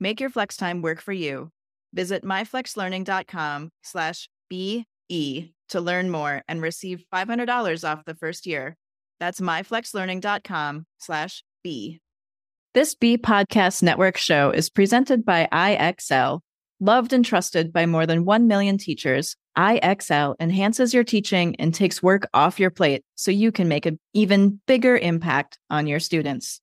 Make 0.00 0.20
your 0.20 0.30
flex 0.30 0.56
time 0.56 0.80
work 0.80 1.00
for 1.00 1.12
you. 1.12 1.50
Visit 1.92 2.24
myflexlearning.com 2.24 3.70
slash 3.82 4.28
BE 4.48 4.86
to 5.68 5.80
learn 5.80 6.10
more 6.10 6.42
and 6.48 6.62
receive 6.62 7.04
$500 7.12 7.88
off 7.88 8.04
the 8.06 8.14
first 8.14 8.46
year. 8.46 8.76
That's 9.18 9.40
myflexlearning.com 9.40 10.86
slash 10.98 11.44
B. 11.62 12.00
This 12.72 12.94
B 12.94 13.18
Podcast 13.18 13.82
Network 13.82 14.16
show 14.16 14.50
is 14.50 14.70
presented 14.70 15.24
by 15.24 15.48
IXL. 15.52 16.40
Loved 16.78 17.12
and 17.12 17.24
trusted 17.24 17.72
by 17.72 17.84
more 17.84 18.06
than 18.06 18.24
1 18.24 18.46
million 18.46 18.78
teachers, 18.78 19.36
IXL 19.58 20.36
enhances 20.40 20.94
your 20.94 21.04
teaching 21.04 21.56
and 21.56 21.74
takes 21.74 22.02
work 22.02 22.26
off 22.32 22.58
your 22.58 22.70
plate 22.70 23.04
so 23.16 23.30
you 23.30 23.52
can 23.52 23.68
make 23.68 23.84
an 23.84 23.98
even 24.14 24.60
bigger 24.66 24.96
impact 24.96 25.58
on 25.68 25.86
your 25.86 26.00
students. 26.00 26.62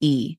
B-E. 0.00 0.38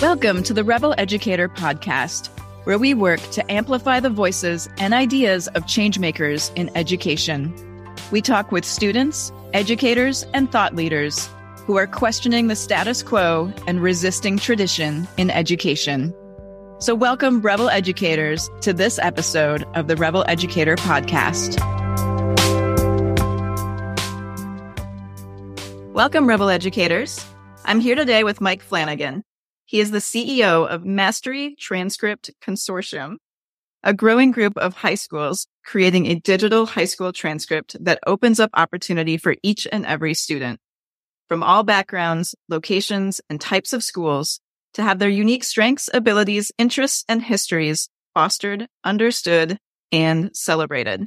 Welcome 0.00 0.42
to 0.44 0.54
the 0.54 0.64
Rebel 0.64 0.94
Educator 0.96 1.48
Podcast, 1.48 2.28
where 2.64 2.78
we 2.78 2.94
work 2.94 3.20
to 3.32 3.52
amplify 3.52 4.00
the 4.00 4.08
voices 4.08 4.68
and 4.78 4.94
ideas 4.94 5.46
of 5.48 5.64
changemakers 5.64 6.50
in 6.56 6.74
education. 6.74 7.54
We 8.10 8.22
talk 8.22 8.50
with 8.50 8.64
students, 8.64 9.30
educators, 9.52 10.24
and 10.32 10.50
thought 10.50 10.74
leaders 10.74 11.28
who 11.66 11.76
are 11.76 11.86
questioning 11.86 12.48
the 12.48 12.56
status 12.56 13.02
quo 13.02 13.52
and 13.66 13.82
resisting 13.82 14.38
tradition 14.38 15.06
in 15.18 15.30
education. 15.30 16.14
So, 16.80 16.94
welcome, 16.94 17.42
Rebel 17.42 17.68
Educators, 17.68 18.48
to 18.62 18.72
this 18.72 18.98
episode 18.98 19.64
of 19.74 19.86
the 19.86 19.96
Rebel 19.96 20.24
Educator 20.26 20.76
Podcast. 20.76 21.60
Welcome, 25.92 26.26
Rebel 26.26 26.48
Educators. 26.48 27.22
I'm 27.66 27.80
here 27.80 27.94
today 27.94 28.24
with 28.24 28.40
Mike 28.40 28.62
Flanagan. 28.62 29.24
He 29.66 29.80
is 29.80 29.90
the 29.90 29.98
CEO 29.98 30.66
of 30.66 30.86
Mastery 30.86 31.54
Transcript 31.58 32.30
Consortium, 32.42 33.16
a 33.82 33.92
growing 33.92 34.30
group 34.30 34.56
of 34.56 34.72
high 34.72 34.94
schools 34.94 35.48
creating 35.62 36.06
a 36.06 36.14
digital 36.14 36.64
high 36.64 36.86
school 36.86 37.12
transcript 37.12 37.76
that 37.84 38.00
opens 38.06 38.40
up 38.40 38.48
opportunity 38.54 39.18
for 39.18 39.36
each 39.42 39.68
and 39.70 39.84
every 39.84 40.14
student 40.14 40.58
from 41.28 41.42
all 41.42 41.62
backgrounds, 41.62 42.34
locations, 42.48 43.20
and 43.28 43.38
types 43.38 43.74
of 43.74 43.84
schools 43.84 44.40
to 44.74 44.82
have 44.82 44.98
their 44.98 45.08
unique 45.08 45.44
strengths, 45.44 45.90
abilities, 45.92 46.52
interests, 46.58 47.04
and 47.08 47.22
histories 47.22 47.88
fostered, 48.14 48.66
understood, 48.84 49.58
and 49.92 50.30
celebrated. 50.34 51.06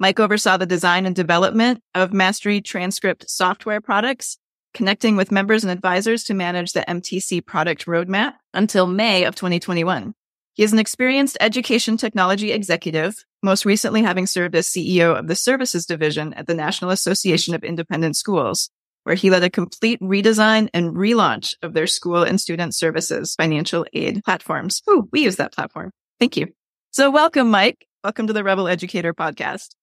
Mike 0.00 0.18
oversaw 0.18 0.56
the 0.56 0.66
design 0.66 1.06
and 1.06 1.14
development 1.14 1.80
of 1.94 2.12
Mastery 2.12 2.60
transcript 2.60 3.28
software 3.28 3.80
products, 3.80 4.38
connecting 4.72 5.16
with 5.16 5.30
members 5.30 5.62
and 5.62 5.70
advisors 5.70 6.24
to 6.24 6.34
manage 6.34 6.72
the 6.72 6.84
MTC 6.88 7.46
product 7.46 7.86
roadmap 7.86 8.34
until 8.52 8.86
May 8.86 9.24
of 9.24 9.36
2021. 9.36 10.14
He 10.54 10.62
is 10.62 10.72
an 10.72 10.78
experienced 10.78 11.36
education 11.40 11.96
technology 11.96 12.52
executive, 12.52 13.24
most 13.42 13.64
recently 13.64 14.02
having 14.02 14.26
served 14.26 14.54
as 14.54 14.66
CEO 14.66 15.16
of 15.16 15.26
the 15.26 15.36
services 15.36 15.86
division 15.86 16.32
at 16.34 16.46
the 16.46 16.54
National 16.54 16.90
Association 16.90 17.54
of 17.54 17.64
Independent 17.64 18.16
Schools, 18.16 18.70
where 19.04 19.14
he 19.14 19.30
led 19.30 19.44
a 19.44 19.50
complete 19.50 20.00
redesign 20.00 20.68
and 20.74 20.94
relaunch 20.94 21.54
of 21.62 21.72
their 21.72 21.86
school 21.86 22.22
and 22.22 22.40
student 22.40 22.74
services 22.74 23.34
financial 23.36 23.86
aid 23.92 24.22
platforms. 24.24 24.82
Ooh, 24.90 25.08
we 25.12 25.22
use 25.22 25.36
that 25.36 25.52
platform. 25.52 25.90
Thank 26.18 26.36
you. 26.36 26.48
So 26.90 27.10
welcome, 27.10 27.50
Mike. 27.50 27.86
Welcome 28.02 28.26
to 28.26 28.32
the 28.32 28.44
Rebel 28.44 28.68
Educator 28.68 29.14
podcast. 29.14 29.74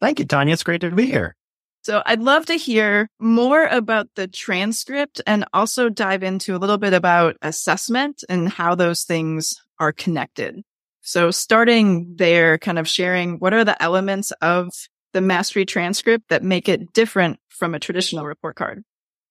Thank 0.00 0.18
you, 0.18 0.24
Tanya. 0.24 0.52
It's 0.52 0.62
great 0.62 0.82
to 0.82 0.90
be 0.90 1.06
here. 1.06 1.34
So 1.82 2.02
I'd 2.06 2.22
love 2.22 2.46
to 2.46 2.54
hear 2.54 3.10
more 3.20 3.64
about 3.64 4.08
the 4.16 4.26
transcript 4.26 5.20
and 5.26 5.44
also 5.52 5.90
dive 5.90 6.22
into 6.22 6.56
a 6.56 6.58
little 6.58 6.78
bit 6.78 6.94
about 6.94 7.36
assessment 7.42 8.24
and 8.28 8.48
how 8.48 8.74
those 8.74 9.02
things 9.02 9.54
are 9.78 9.92
connected. 9.92 10.62
So 11.02 11.30
starting 11.30 12.14
there, 12.16 12.56
kind 12.56 12.78
of 12.78 12.88
sharing 12.88 13.38
what 13.38 13.52
are 13.52 13.64
the 13.64 13.80
elements 13.82 14.30
of 14.40 14.70
the 15.12 15.20
mastery 15.20 15.66
transcript 15.66 16.30
that 16.30 16.42
make 16.42 16.68
it 16.68 16.94
different 16.94 17.38
from 17.54 17.74
a 17.74 17.80
traditional 17.80 18.24
report 18.24 18.56
card? 18.56 18.82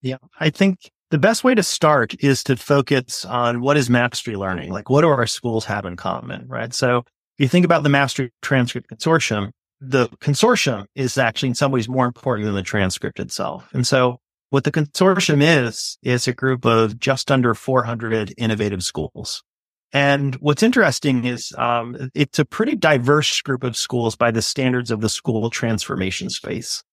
Yeah, 0.01 0.17
I 0.39 0.50
think 0.50 0.91
the 1.11 1.17
best 1.17 1.44
way 1.44 1.56
to 1.56 1.63
start 1.63 2.16
is 2.23 2.44
to 2.45 2.57
focus 2.57 3.23
on 3.23 3.61
what 3.61 3.78
is 3.78 3.89
mastery 3.89 4.35
learning? 4.35 4.72
Like, 4.72 4.89
what 4.89 5.01
do 5.01 5.09
our 5.09 5.28
schools 5.28 5.66
have 5.66 5.85
in 5.85 5.95
common? 5.95 6.47
Right. 6.47 6.73
So 6.73 6.97
if 6.97 7.06
you 7.38 7.47
think 7.47 7.66
about 7.66 7.83
the 7.83 7.89
mastery 7.89 8.31
transcript 8.41 8.89
consortium, 8.89 9.51
the 9.79 10.07
consortium 10.22 10.85
is 10.95 11.17
actually 11.17 11.50
in 11.50 11.56
some 11.56 11.72
ways 11.72 11.88
more 11.89 12.06
important 12.06 12.45
than 12.45 12.56
the 12.56 12.63
transcript 12.63 13.19
itself. 13.19 13.69
And 13.73 13.85
so 13.85 14.19
what 14.50 14.63
the 14.63 14.72
consortium 14.72 15.41
is, 15.41 15.97
is 16.03 16.28
a 16.28 16.33
group 16.33 16.66
of 16.66 17.00
just 17.00 17.31
under 17.31 17.53
400 17.53 18.33
innovative 18.38 18.83
schools. 18.83 19.44
And 19.91 20.35
what's 20.35 20.63
interesting 20.63 21.25
is 21.25 21.53
um, 21.57 22.09
it's 22.16 22.39
a 22.39 22.45
pretty 22.45 22.75
diverse 22.75 23.41
group 23.41 23.63
of 23.63 23.78
schools 23.78 24.16
by 24.16 24.31
the 24.31 24.41
standards 24.41 24.89
of 24.89 25.01
the 25.01 25.09
school 25.09 25.50
transformation 25.50 26.29
space. 26.29 26.83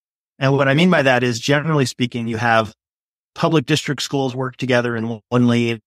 And 0.41 0.55
what 0.55 0.69
I 0.69 0.75
mean 0.75 0.91
by 0.91 1.03
that 1.03 1.23
is 1.23 1.39
generally 1.39 1.85
speaking, 1.85 2.27
you 2.27 2.39
have 2.39 2.73
public 3.35 3.67
district 3.67 4.03
schools 4.03 4.35
work 4.35 4.57
together 4.57 4.97
in 4.97 5.21
one 5.29 5.47
lane, 5.47 5.81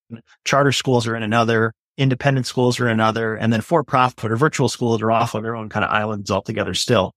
charter 0.45 0.71
schools 0.71 1.07
are 1.07 1.15
in 1.15 1.23
another, 1.23 1.73
independent 1.97 2.45
schools 2.45 2.79
are 2.79 2.87
another, 2.87 3.35
and 3.35 3.51
then 3.51 3.61
for 3.61 3.83
profit 3.83 4.31
or 4.31 4.37
virtual 4.37 4.69
schools 4.69 5.01
are 5.01 5.11
off 5.11 5.33
on 5.33 5.41
their 5.41 5.55
own 5.55 5.69
kind 5.69 5.83
of 5.83 5.91
islands 5.91 6.29
altogether 6.29 6.75
still. 6.75 7.11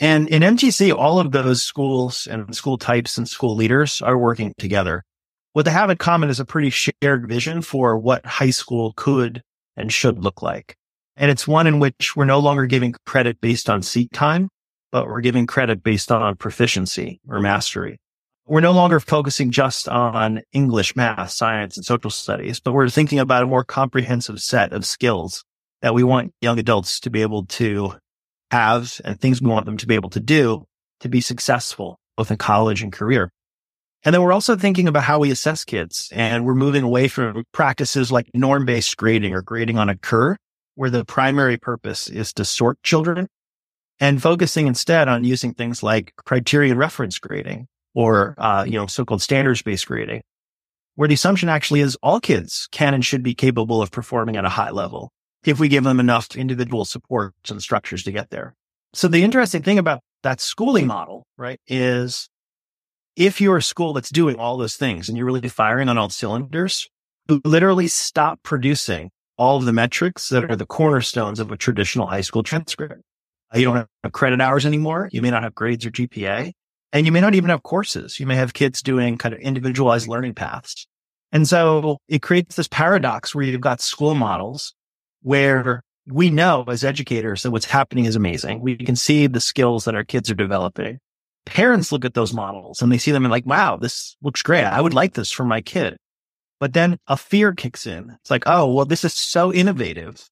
And 0.00 0.28
in 0.28 0.42
MTC, 0.42 0.92
all 0.92 1.20
of 1.20 1.30
those 1.30 1.62
schools 1.62 2.26
and 2.28 2.54
school 2.56 2.76
types 2.76 3.16
and 3.16 3.28
school 3.28 3.54
leaders 3.54 4.02
are 4.02 4.18
working 4.18 4.52
together. 4.58 5.04
What 5.52 5.66
they 5.66 5.70
have 5.70 5.90
in 5.90 5.96
common 5.96 6.28
is 6.28 6.40
a 6.40 6.44
pretty 6.44 6.70
shared 6.70 7.28
vision 7.28 7.62
for 7.62 7.98
what 7.98 8.26
high 8.26 8.50
school 8.50 8.94
could 8.96 9.42
and 9.76 9.92
should 9.92 10.24
look 10.24 10.42
like. 10.42 10.74
And 11.16 11.30
it's 11.30 11.46
one 11.46 11.66
in 11.66 11.78
which 11.78 12.16
we're 12.16 12.24
no 12.24 12.38
longer 12.38 12.66
giving 12.66 12.94
credit 13.06 13.40
based 13.40 13.68
on 13.68 13.82
seat 13.82 14.10
time, 14.12 14.48
but 14.92 15.06
we're 15.06 15.20
giving 15.20 15.46
credit 15.46 15.82
based 15.82 16.10
on 16.10 16.36
proficiency 16.36 17.20
or 17.28 17.40
mastery. 17.40 17.98
We're 18.46 18.60
no 18.60 18.72
longer 18.72 18.98
focusing 18.98 19.50
just 19.50 19.88
on 19.88 20.42
English, 20.52 20.96
math, 20.96 21.30
science, 21.30 21.76
and 21.76 21.86
social 21.86 22.10
studies, 22.10 22.58
but 22.58 22.72
we're 22.72 22.88
thinking 22.88 23.20
about 23.20 23.44
a 23.44 23.46
more 23.46 23.64
comprehensive 23.64 24.40
set 24.40 24.72
of 24.72 24.84
skills 24.84 25.44
that 25.82 25.94
we 25.94 26.02
want 26.02 26.32
young 26.40 26.58
adults 26.58 27.00
to 27.00 27.10
be 27.10 27.22
able 27.22 27.46
to 27.46 27.94
have 28.50 29.00
and 29.04 29.20
things 29.20 29.40
we 29.40 29.48
want 29.48 29.66
them 29.66 29.76
to 29.76 29.86
be 29.86 29.94
able 29.94 30.10
to 30.10 30.20
do 30.20 30.64
to 31.00 31.08
be 31.08 31.20
successful 31.20 31.98
both 32.16 32.30
in 32.30 32.36
college 32.36 32.82
and 32.82 32.92
career. 32.92 33.30
And 34.02 34.14
then 34.14 34.22
we're 34.22 34.32
also 34.32 34.56
thinking 34.56 34.88
about 34.88 35.04
how 35.04 35.18
we 35.18 35.30
assess 35.30 35.64
kids 35.64 36.10
and 36.12 36.44
we're 36.44 36.54
moving 36.54 36.82
away 36.82 37.08
from 37.08 37.44
practices 37.52 38.10
like 38.10 38.28
norm 38.34 38.64
based 38.64 38.96
grading 38.96 39.34
or 39.34 39.42
grading 39.42 39.78
on 39.78 39.88
a 39.88 39.96
curve 39.96 40.36
where 40.74 40.90
the 40.90 41.04
primary 41.04 41.56
purpose 41.56 42.08
is 42.08 42.32
to 42.34 42.44
sort 42.44 42.82
children 42.82 43.26
and 44.00 44.22
focusing 44.22 44.66
instead 44.66 45.08
on 45.08 45.24
using 45.24 45.52
things 45.52 45.82
like 45.82 46.14
criterion 46.16 46.78
reference 46.78 47.18
grading 47.18 47.68
or, 47.94 48.34
uh, 48.38 48.64
you 48.66 48.72
know, 48.72 48.86
so-called 48.86 49.20
standards-based 49.20 49.86
grading, 49.86 50.22
where 50.94 51.08
the 51.08 51.14
assumption 51.14 51.48
actually 51.48 51.80
is 51.80 51.96
all 52.02 52.18
kids 52.18 52.66
can 52.72 52.94
and 52.94 53.04
should 53.04 53.22
be 53.22 53.34
capable 53.34 53.82
of 53.82 53.90
performing 53.90 54.36
at 54.36 54.44
a 54.44 54.48
high 54.48 54.70
level 54.70 55.12
if 55.44 55.60
we 55.60 55.68
give 55.68 55.84
them 55.84 56.00
enough 56.00 56.34
individual 56.34 56.84
supports 56.84 57.50
and 57.50 57.62
structures 57.62 58.02
to 58.02 58.12
get 58.12 58.30
there. 58.30 58.54
So 58.92 59.06
the 59.06 59.22
interesting 59.22 59.62
thing 59.62 59.78
about 59.78 60.00
that 60.22 60.40
schooling 60.40 60.86
model, 60.86 61.26
right, 61.36 61.60
is 61.68 62.28
if 63.16 63.40
you're 63.40 63.58
a 63.58 63.62
school 63.62 63.92
that's 63.92 64.10
doing 64.10 64.36
all 64.36 64.56
those 64.56 64.76
things 64.76 65.08
and 65.08 65.16
you're 65.16 65.26
really 65.26 65.46
firing 65.48 65.88
on 65.88 65.98
all 65.98 66.08
cylinders, 66.10 66.88
literally 67.44 67.86
stop 67.86 68.40
producing 68.42 69.10
all 69.36 69.56
of 69.56 69.64
the 69.64 69.72
metrics 69.72 70.28
that 70.28 70.50
are 70.50 70.56
the 70.56 70.66
cornerstones 70.66 71.40
of 71.40 71.50
a 71.50 71.56
traditional 71.56 72.06
high 72.06 72.20
school 72.20 72.42
transcript. 72.42 73.02
Uh, 73.54 73.58
you 73.58 73.64
don't 73.64 73.76
have 73.76 74.12
credit 74.12 74.40
hours 74.40 74.66
anymore. 74.66 75.08
You 75.12 75.22
may 75.22 75.30
not 75.30 75.42
have 75.42 75.54
grades 75.54 75.84
or 75.84 75.90
GPA, 75.90 76.52
and 76.92 77.06
you 77.06 77.12
may 77.12 77.20
not 77.20 77.34
even 77.34 77.50
have 77.50 77.62
courses. 77.62 78.20
You 78.20 78.26
may 78.26 78.36
have 78.36 78.54
kids 78.54 78.82
doing 78.82 79.18
kind 79.18 79.34
of 79.34 79.40
individualized 79.40 80.08
learning 80.08 80.34
paths. 80.34 80.86
And 81.32 81.48
so 81.48 81.98
it 82.08 82.22
creates 82.22 82.56
this 82.56 82.68
paradox 82.68 83.34
where 83.34 83.44
you've 83.44 83.60
got 83.60 83.80
school 83.80 84.14
models 84.14 84.74
where 85.22 85.82
we 86.06 86.30
know 86.30 86.64
as 86.68 86.82
educators 86.82 87.42
that 87.42 87.50
what's 87.50 87.66
happening 87.66 88.04
is 88.04 88.16
amazing. 88.16 88.60
We 88.60 88.76
can 88.76 88.96
see 88.96 89.26
the 89.26 89.40
skills 89.40 89.84
that 89.84 89.94
our 89.94 90.04
kids 90.04 90.30
are 90.30 90.34
developing. 90.34 90.98
Parents 91.46 91.92
look 91.92 92.04
at 92.04 92.14
those 92.14 92.32
models 92.32 92.82
and 92.82 92.90
they 92.90 92.98
see 92.98 93.12
them 93.12 93.24
and 93.24 93.30
like, 93.30 93.46
wow, 93.46 93.76
this 93.76 94.16
looks 94.22 94.42
great. 94.42 94.64
I 94.64 94.80
would 94.80 94.94
like 94.94 95.14
this 95.14 95.30
for 95.30 95.44
my 95.44 95.60
kid. 95.60 95.96
But 96.58 96.74
then 96.74 96.98
a 97.06 97.16
fear 97.16 97.54
kicks 97.54 97.86
in. 97.86 98.16
It's 98.20 98.30
like, 98.30 98.44
oh, 98.46 98.72
well, 98.72 98.84
this 98.84 99.04
is 99.04 99.14
so 99.14 99.52
innovative 99.52 100.28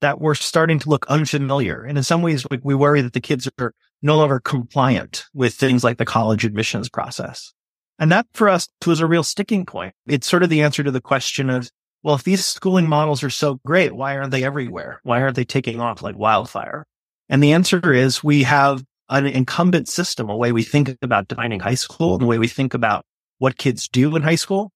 that 0.00 0.20
we're 0.20 0.34
starting 0.34 0.78
to 0.80 0.88
look 0.88 1.06
unfamiliar. 1.08 1.82
And 1.82 1.96
in 1.96 2.04
some 2.04 2.22
ways, 2.22 2.46
we 2.62 2.74
worry 2.74 3.00
that 3.00 3.12
the 3.12 3.20
kids 3.20 3.48
are 3.58 3.72
no 4.02 4.16
longer 4.16 4.40
compliant 4.40 5.24
with 5.32 5.54
things 5.54 5.82
like 5.82 5.98
the 5.98 6.04
college 6.04 6.44
admissions 6.44 6.88
process. 6.88 7.52
And 7.98 8.12
that 8.12 8.26
for 8.34 8.48
us 8.48 8.68
was 8.86 9.00
a 9.00 9.06
real 9.06 9.22
sticking 9.22 9.64
point. 9.64 9.94
It's 10.06 10.26
sort 10.26 10.42
of 10.42 10.50
the 10.50 10.62
answer 10.62 10.82
to 10.82 10.90
the 10.90 11.00
question 11.00 11.48
of, 11.48 11.70
well, 12.02 12.14
if 12.14 12.24
these 12.24 12.44
schooling 12.44 12.88
models 12.88 13.22
are 13.24 13.30
so 13.30 13.58
great, 13.64 13.96
why 13.96 14.16
aren't 14.16 14.30
they 14.30 14.44
everywhere? 14.44 15.00
Why 15.02 15.22
aren't 15.22 15.34
they 15.34 15.44
taking 15.44 15.80
off 15.80 16.02
like 16.02 16.16
wildfire? 16.16 16.84
And 17.28 17.42
the 17.42 17.52
answer 17.52 17.92
is 17.92 18.22
we 18.22 18.42
have 18.42 18.84
an 19.08 19.26
incumbent 19.26 19.88
system, 19.88 20.28
a 20.28 20.36
way 20.36 20.52
we 20.52 20.62
think 20.62 20.96
about 21.00 21.28
defining 21.28 21.60
high 21.60 21.74
school 21.74 22.12
and 22.12 22.22
the 22.22 22.26
way 22.26 22.38
we 22.38 22.48
think 22.48 22.74
about 22.74 23.04
what 23.38 23.56
kids 23.56 23.88
do 23.88 24.14
in 24.14 24.22
high 24.22 24.34
school. 24.34 24.72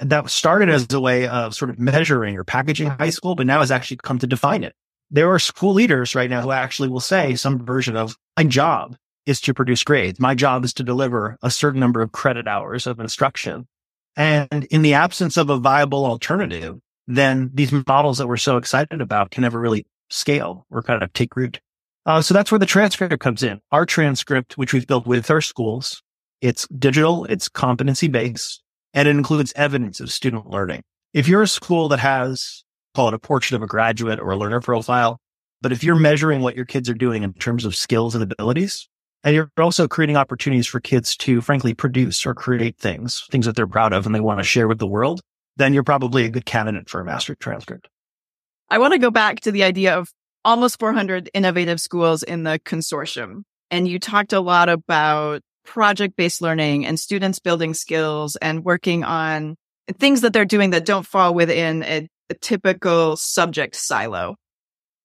That 0.00 0.28
started 0.28 0.68
as 0.68 0.92
a 0.92 1.00
way 1.00 1.28
of 1.28 1.54
sort 1.54 1.70
of 1.70 1.78
measuring 1.78 2.36
or 2.36 2.44
packaging 2.44 2.88
high 2.88 3.10
school, 3.10 3.34
but 3.34 3.46
now 3.46 3.60
has 3.60 3.70
actually 3.70 3.98
come 3.98 4.18
to 4.18 4.26
define 4.26 4.64
it. 4.64 4.74
There 5.10 5.30
are 5.32 5.38
school 5.38 5.74
leaders 5.74 6.14
right 6.14 6.28
now 6.28 6.40
who 6.40 6.50
actually 6.50 6.88
will 6.88 7.00
say 7.00 7.36
some 7.36 7.64
version 7.64 7.96
of 7.96 8.16
my 8.36 8.44
job 8.44 8.96
is 9.26 9.40
to 9.42 9.54
produce 9.54 9.84
grades. 9.84 10.18
My 10.18 10.34
job 10.34 10.64
is 10.64 10.74
to 10.74 10.82
deliver 10.82 11.38
a 11.42 11.50
certain 11.50 11.80
number 11.80 12.02
of 12.02 12.12
credit 12.12 12.48
hours 12.48 12.86
of 12.86 12.98
instruction. 13.00 13.66
And 14.16 14.64
in 14.70 14.82
the 14.82 14.94
absence 14.94 15.36
of 15.36 15.50
a 15.50 15.58
viable 15.58 16.04
alternative, 16.04 16.78
then 17.06 17.50
these 17.54 17.72
models 17.86 18.18
that 18.18 18.26
we're 18.26 18.36
so 18.36 18.56
excited 18.56 19.00
about 19.00 19.30
can 19.30 19.42
never 19.42 19.60
really 19.60 19.86
scale 20.10 20.66
or 20.70 20.82
kind 20.82 21.02
of 21.02 21.12
take 21.12 21.36
root. 21.36 21.60
Uh, 22.06 22.20
so 22.20 22.34
that's 22.34 22.50
where 22.50 22.58
the 22.58 22.66
transcript 22.66 23.18
comes 23.20 23.42
in. 23.42 23.60
Our 23.72 23.86
transcript, 23.86 24.58
which 24.58 24.72
we've 24.72 24.86
built 24.86 25.06
with 25.06 25.30
our 25.30 25.40
schools, 25.40 26.02
it's 26.40 26.66
digital, 26.68 27.24
it's 27.26 27.48
competency 27.48 28.08
based, 28.08 28.62
and 28.94 29.06
it 29.06 29.10
includes 29.10 29.52
evidence 29.56 30.00
of 30.00 30.10
student 30.10 30.48
learning. 30.48 30.82
If 31.12 31.28
you're 31.28 31.42
a 31.42 31.48
school 31.48 31.88
that 31.88 31.98
has, 31.98 32.64
call 32.94 33.08
it 33.08 33.14
a 33.14 33.18
portrait 33.18 33.56
of 33.56 33.62
a 33.62 33.66
graduate 33.66 34.20
or 34.20 34.30
a 34.30 34.36
learner 34.36 34.60
profile, 34.60 35.18
but 35.60 35.72
if 35.72 35.84
you're 35.84 35.96
measuring 35.96 36.40
what 36.40 36.56
your 36.56 36.64
kids 36.64 36.88
are 36.88 36.94
doing 36.94 37.22
in 37.22 37.32
terms 37.34 37.64
of 37.64 37.76
skills 37.76 38.14
and 38.14 38.22
abilities, 38.22 38.88
and 39.22 39.34
you're 39.34 39.50
also 39.58 39.88
creating 39.88 40.16
opportunities 40.16 40.66
for 40.66 40.80
kids 40.80 41.16
to 41.16 41.40
frankly 41.40 41.74
produce 41.74 42.24
or 42.24 42.34
create 42.34 42.78
things, 42.78 43.26
things 43.30 43.46
that 43.46 43.56
they're 43.56 43.66
proud 43.66 43.92
of 43.92 44.06
and 44.06 44.14
they 44.14 44.20
want 44.20 44.38
to 44.38 44.44
share 44.44 44.68
with 44.68 44.78
the 44.78 44.86
world, 44.86 45.20
then 45.56 45.72
you're 45.72 45.82
probably 45.82 46.24
a 46.24 46.30
good 46.30 46.44
candidate 46.44 46.88
for 46.88 47.00
a 47.00 47.04
mastery 47.04 47.36
transcript. 47.36 47.88
I 48.68 48.78
want 48.78 48.92
to 48.92 48.98
go 48.98 49.10
back 49.10 49.40
to 49.40 49.52
the 49.52 49.64
idea 49.64 49.96
of 49.96 50.10
almost 50.44 50.78
400 50.78 51.30
innovative 51.32 51.80
schools 51.80 52.22
in 52.22 52.42
the 52.42 52.60
consortium. 52.64 53.42
And 53.70 53.88
you 53.88 53.98
talked 53.98 54.32
a 54.32 54.40
lot 54.40 54.68
about 54.68 55.40
project 55.64 56.16
based 56.16 56.42
learning 56.42 56.86
and 56.86 56.98
students 56.98 57.38
building 57.38 57.74
skills 57.74 58.36
and 58.36 58.64
working 58.64 59.04
on 59.04 59.56
things 59.98 60.22
that 60.22 60.32
they're 60.32 60.44
doing 60.44 60.70
that 60.70 60.84
don't 60.84 61.06
fall 61.06 61.34
within 61.34 61.82
a, 61.82 62.08
a 62.30 62.34
typical 62.34 63.16
subject 63.16 63.76
silo. 63.76 64.36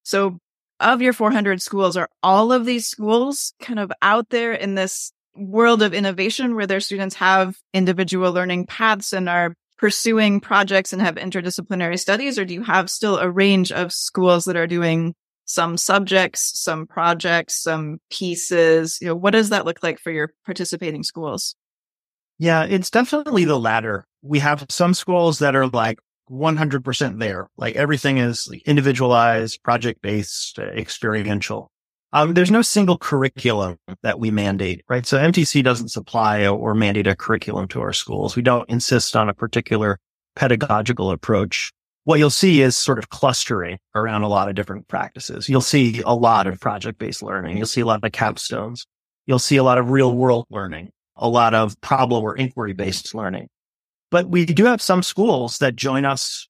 So 0.04 0.38
of 0.80 1.02
your 1.02 1.14
400 1.14 1.62
schools, 1.62 1.98
are 1.98 2.10
all 2.24 2.52
of 2.52 2.66
these 2.66 2.88
schools 2.88 3.54
kind 3.62 3.80
of 3.80 3.92
out 4.02 4.30
there 4.30 4.54
in 4.54 4.76
this 4.76 5.12
world 5.36 5.82
of 5.82 5.94
innovation 5.94 6.56
where 6.56 6.68
their 6.68 6.80
students 6.80 7.16
have 7.16 7.58
individual 7.74 8.32
learning 8.32 8.66
paths 8.66 9.14
and 9.14 9.28
are 9.28 9.54
pursuing 9.78 10.40
projects 10.40 10.92
and 10.92 11.02
have 11.02 11.16
interdisciplinary 11.16 12.00
studies? 12.00 12.38
Or 12.38 12.46
do 12.46 12.54
you 12.54 12.64
have 12.64 12.90
still 12.90 13.18
a 13.18 13.30
range 13.30 13.72
of 13.72 13.94
schools 13.94 14.46
that 14.46 14.58
are 14.58 14.68
doing 14.68 15.16
some 15.50 15.78
subjects, 15.78 16.52
some 16.60 16.86
projects, 16.86 17.62
some 17.62 18.00
pieces? 18.12 19.00
You 19.02 19.08
know, 19.08 19.16
what 19.16 19.32
does 19.32 19.50
that 19.50 19.66
look 19.66 19.82
like 19.82 20.00
for 20.00 20.12
your 20.12 20.32
participating 20.46 21.04
schools? 21.04 21.56
Yeah, 22.38 22.64
it's 22.64 22.92
definitely 22.92 23.46
the 23.46 23.60
latter. 23.60 24.06
We 24.22 24.40
have 24.40 24.66
some 24.70 24.94
schools 24.94 25.40
that 25.40 25.56
are 25.56 25.68
like 25.68 25.98
100% 26.30 27.20
there. 27.20 27.50
Like 27.58 27.76
everything 27.76 28.20
is 28.20 28.50
individualized, 28.66 29.62
project 29.64 30.02
based, 30.02 30.60
uh, 30.60 30.64
experiential. 30.64 31.72
Um, 32.14 32.34
there's 32.34 32.52
no 32.52 32.62
single 32.62 32.98
curriculum 32.98 33.78
that 34.04 34.20
we 34.20 34.32
mandate, 34.32 34.84
right? 34.88 35.06
So 35.06 35.18
MTC 35.18 35.64
doesn't 35.64 35.90
supply 35.90 36.48
or 36.48 36.74
mandate 36.76 37.08
a 37.08 37.16
curriculum 37.16 37.68
to 37.70 37.82
our 37.82 37.94
schools. 37.94 38.36
We 38.36 38.42
don't 38.42 38.70
insist 38.70 39.16
on 39.16 39.30
a 39.30 39.34
particular 39.34 40.00
pedagogical 40.36 41.12
approach. 41.12 41.72
What 42.10 42.18
you'll 42.18 42.32
see 42.32 42.64
is 42.64 42.76
sort 42.76 42.98
of 42.98 43.10
clustering 43.10 43.78
around 43.94 44.24
a 44.24 44.28
lot 44.28 44.50
of 44.50 44.56
different 44.56 44.88
practices. 44.88 45.48
You'll 45.48 45.62
see 45.62 46.02
a 46.04 46.16
lot 46.16 46.48
of 46.48 46.60
project 46.60 46.98
based 46.98 47.22
learning. 47.22 47.58
You'll 47.58 47.68
see 47.68 47.82
a 47.82 47.86
lot 47.86 48.04
of 48.04 48.12
capstones. 48.12 48.88
You'll 49.28 49.38
see 49.38 49.58
a 49.58 49.64
lot 49.64 49.78
of 49.78 49.92
real 49.92 50.16
world 50.16 50.48
learning, 50.50 50.90
a 51.16 51.30
lot 51.30 51.54
of 51.54 51.80
problem 51.82 52.24
or 52.24 52.36
inquiry 52.36 52.74
based 52.74 53.14
learning. 53.14 53.48
But 54.10 54.28
we 54.28 54.48
do 54.48 54.66
have 54.66 54.82
some 54.82 55.04
schools 55.04 55.60
that 55.60 55.76
join 55.76 56.04
us 56.04 56.48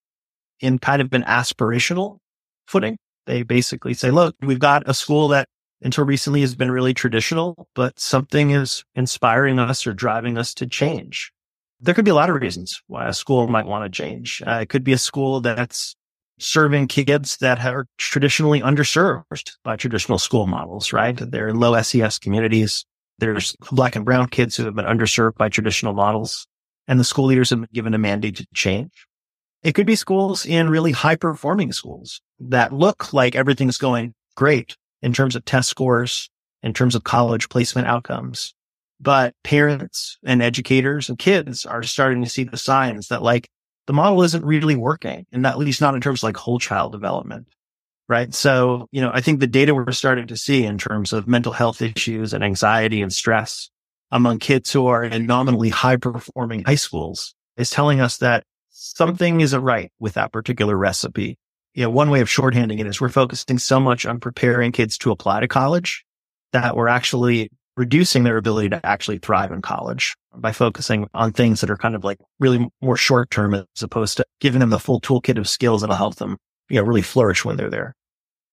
in 0.61 0.79
kind 0.79 1.01
of 1.01 1.13
an 1.13 1.23
aspirational 1.23 2.19
footing. 2.65 2.97
They 3.25 3.43
basically 3.43 3.95
say, 3.95 4.11
look, 4.11 4.37
we've 4.41 4.59
got 4.59 4.87
a 4.87 4.93
school 4.93 5.27
that 5.27 5.49
until 5.81 6.05
recently 6.05 6.39
has 6.39 6.55
been 6.55 6.71
really 6.71 6.93
traditional, 6.93 7.67
but 7.75 7.99
something 7.99 8.51
is 8.51 8.85
inspiring 8.95 9.59
us 9.59 9.85
or 9.85 9.91
driving 9.91 10.37
us 10.37 10.53
to 10.53 10.67
change. 10.67 11.33
There 11.81 11.93
could 11.93 12.05
be 12.05 12.11
a 12.11 12.15
lot 12.15 12.29
of 12.29 12.41
reasons 12.41 12.81
why 12.87 13.07
a 13.07 13.13
school 13.13 13.47
might 13.47 13.65
want 13.65 13.85
to 13.85 14.03
change. 14.03 14.43
Uh, 14.45 14.59
it 14.61 14.69
could 14.69 14.83
be 14.83 14.93
a 14.93 14.97
school 14.97 15.39
that's 15.39 15.95
serving 16.37 16.87
kids 16.87 17.37
that 17.37 17.63
are 17.65 17.87
traditionally 17.97 18.61
underserved 18.61 19.57
by 19.63 19.75
traditional 19.75 20.17
school 20.17 20.47
models, 20.47 20.91
right? 20.93 21.17
They're 21.17 21.49
in 21.49 21.59
low 21.59 21.79
SES 21.81 22.19
communities. 22.19 22.85
There's 23.17 23.55
black 23.71 23.95
and 23.95 24.05
brown 24.05 24.29
kids 24.29 24.55
who 24.55 24.65
have 24.65 24.75
been 24.75 24.85
underserved 24.85 25.35
by 25.35 25.49
traditional 25.49 25.93
models 25.93 26.47
and 26.89 26.99
the 26.99 27.03
school 27.03 27.25
leaders 27.25 27.51
have 27.51 27.59
been 27.59 27.69
given 27.71 27.93
a 27.93 27.99
mandate 27.99 28.37
to 28.37 28.47
change. 28.53 29.05
It 29.61 29.73
could 29.73 29.85
be 29.85 29.95
schools 29.95 30.45
in 30.45 30.69
really 30.69 30.91
high 30.91 31.15
performing 31.15 31.71
schools 31.71 32.19
that 32.39 32.73
look 32.73 33.13
like 33.13 33.35
everything's 33.35 33.77
going 33.77 34.15
great 34.35 34.75
in 35.03 35.13
terms 35.13 35.35
of 35.35 35.45
test 35.45 35.69
scores, 35.69 36.31
in 36.63 36.73
terms 36.73 36.95
of 36.95 37.03
college 37.03 37.47
placement 37.47 37.87
outcomes. 37.87 38.55
But 38.99 39.33
parents 39.43 40.17
and 40.25 40.41
educators 40.41 41.09
and 41.09 41.17
kids 41.17 41.65
are 41.65 41.83
starting 41.83 42.23
to 42.23 42.29
see 42.29 42.43
the 42.43 42.57
signs 42.57 43.07
that 43.07 43.21
like 43.21 43.49
the 43.87 43.93
model 43.93 44.21
isn't 44.23 44.45
really 44.45 44.75
working 44.75 45.25
and 45.31 45.45
at 45.47 45.57
least 45.57 45.81
not 45.81 45.95
in 45.95 46.01
terms 46.01 46.19
of 46.19 46.25
like 46.25 46.37
whole 46.37 46.59
child 46.59 46.91
development. 46.91 47.47
Right. 48.07 48.33
So, 48.33 48.87
you 48.91 49.01
know, 49.01 49.11
I 49.13 49.21
think 49.21 49.39
the 49.39 49.47
data 49.47 49.73
we're 49.73 49.91
starting 49.91 50.27
to 50.27 50.37
see 50.37 50.65
in 50.65 50.77
terms 50.79 51.13
of 51.13 51.27
mental 51.27 51.53
health 51.53 51.81
issues 51.81 52.33
and 52.33 52.43
anxiety 52.43 53.01
and 53.01 53.13
stress 53.13 53.69
among 54.11 54.39
kids 54.39 54.71
who 54.71 54.87
are 54.87 55.03
in 55.03 55.27
nominally 55.27 55.69
high 55.69 55.97
performing 55.97 56.63
high 56.63 56.75
schools 56.75 57.35
is 57.55 57.69
telling 57.69 57.99
us 58.01 58.17
that 58.17 58.43
something 58.69 59.41
isn't 59.41 59.61
right 59.61 59.91
with 59.99 60.13
that 60.15 60.31
particular 60.31 60.75
recipe. 60.75 61.37
You 61.73 61.83
know, 61.83 61.91
one 61.91 62.09
way 62.09 62.21
of 62.21 62.27
shorthanding 62.27 62.79
it 62.79 62.87
is 62.87 62.99
we're 62.99 63.09
focusing 63.09 63.59
so 63.59 63.79
much 63.79 64.05
on 64.05 64.19
preparing 64.19 64.71
kids 64.71 64.97
to 64.99 65.11
apply 65.11 65.41
to 65.41 65.47
college 65.47 66.03
that 66.51 66.75
we're 66.75 66.87
actually 66.87 67.51
reducing 67.79 68.25
their 68.25 68.35
ability 68.35 68.67
to 68.67 68.85
actually 68.85 69.17
thrive 69.17 69.53
in 69.53 69.61
college 69.61 70.17
by 70.35 70.51
focusing 70.51 71.07
on 71.13 71.31
things 71.31 71.61
that 71.61 71.69
are 71.69 71.77
kind 71.77 71.95
of 71.95 72.03
like 72.03 72.19
really 72.37 72.67
more 72.81 72.97
short 72.97 73.31
term 73.31 73.53
as 73.53 73.65
opposed 73.81 74.17
to 74.17 74.25
giving 74.41 74.59
them 74.59 74.69
the 74.69 74.77
full 74.77 74.99
toolkit 74.99 75.37
of 75.37 75.47
skills 75.47 75.79
that'll 75.79 75.95
help 75.95 76.15
them, 76.15 76.35
you 76.69 76.75
know, 76.75 76.85
really 76.85 77.01
flourish 77.01 77.45
when 77.45 77.55
they're 77.55 77.69
there. 77.69 77.95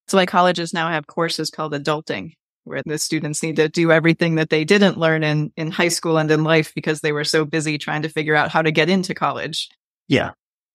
So 0.06 0.16
like 0.16 0.28
colleges 0.28 0.72
now 0.72 0.88
have 0.88 1.08
courses 1.08 1.50
called 1.50 1.72
adulting 1.72 2.34
where 2.62 2.82
the 2.86 2.98
students 2.98 3.42
need 3.42 3.56
to 3.56 3.68
do 3.68 3.90
everything 3.90 4.36
that 4.36 4.50
they 4.50 4.64
didn't 4.64 4.96
learn 4.96 5.24
in, 5.24 5.52
in 5.56 5.72
high 5.72 5.88
school 5.88 6.18
and 6.18 6.30
in 6.30 6.44
life 6.44 6.72
because 6.74 7.00
they 7.00 7.12
were 7.12 7.24
so 7.24 7.44
busy 7.44 7.78
trying 7.78 8.02
to 8.02 8.08
figure 8.08 8.36
out 8.36 8.50
how 8.50 8.62
to 8.62 8.70
get 8.70 8.88
into 8.88 9.12
college. 9.12 9.68
Yeah. 10.06 10.32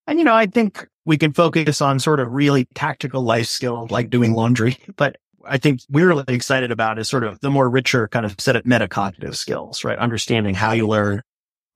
And, 0.07 0.19
you 0.19 0.25
know, 0.25 0.35
I 0.35 0.45
think 0.45 0.85
we 1.05 1.17
can 1.17 1.31
focus 1.31 1.81
on 1.81 1.99
sort 1.99 2.19
of 2.19 2.31
really 2.31 2.65
tactical 2.75 3.23
life 3.23 3.47
skills 3.47 3.91
like 3.91 4.09
doing 4.09 4.33
laundry, 4.33 4.77
but 4.97 5.15
I 5.45 5.57
think 5.57 5.81
we're 5.89 6.07
really 6.07 6.23
excited 6.27 6.71
about 6.71 6.99
is 6.99 7.09
sort 7.09 7.23
of 7.23 7.39
the 7.39 7.49
more 7.49 7.69
richer 7.69 8.07
kind 8.07 8.25
of 8.25 8.35
set 8.39 8.55
of 8.55 8.63
metacognitive 8.63 9.35
skills, 9.35 9.83
right? 9.83 9.97
Understanding 9.97 10.55
how 10.55 10.71
you 10.71 10.87
learn, 10.87 11.21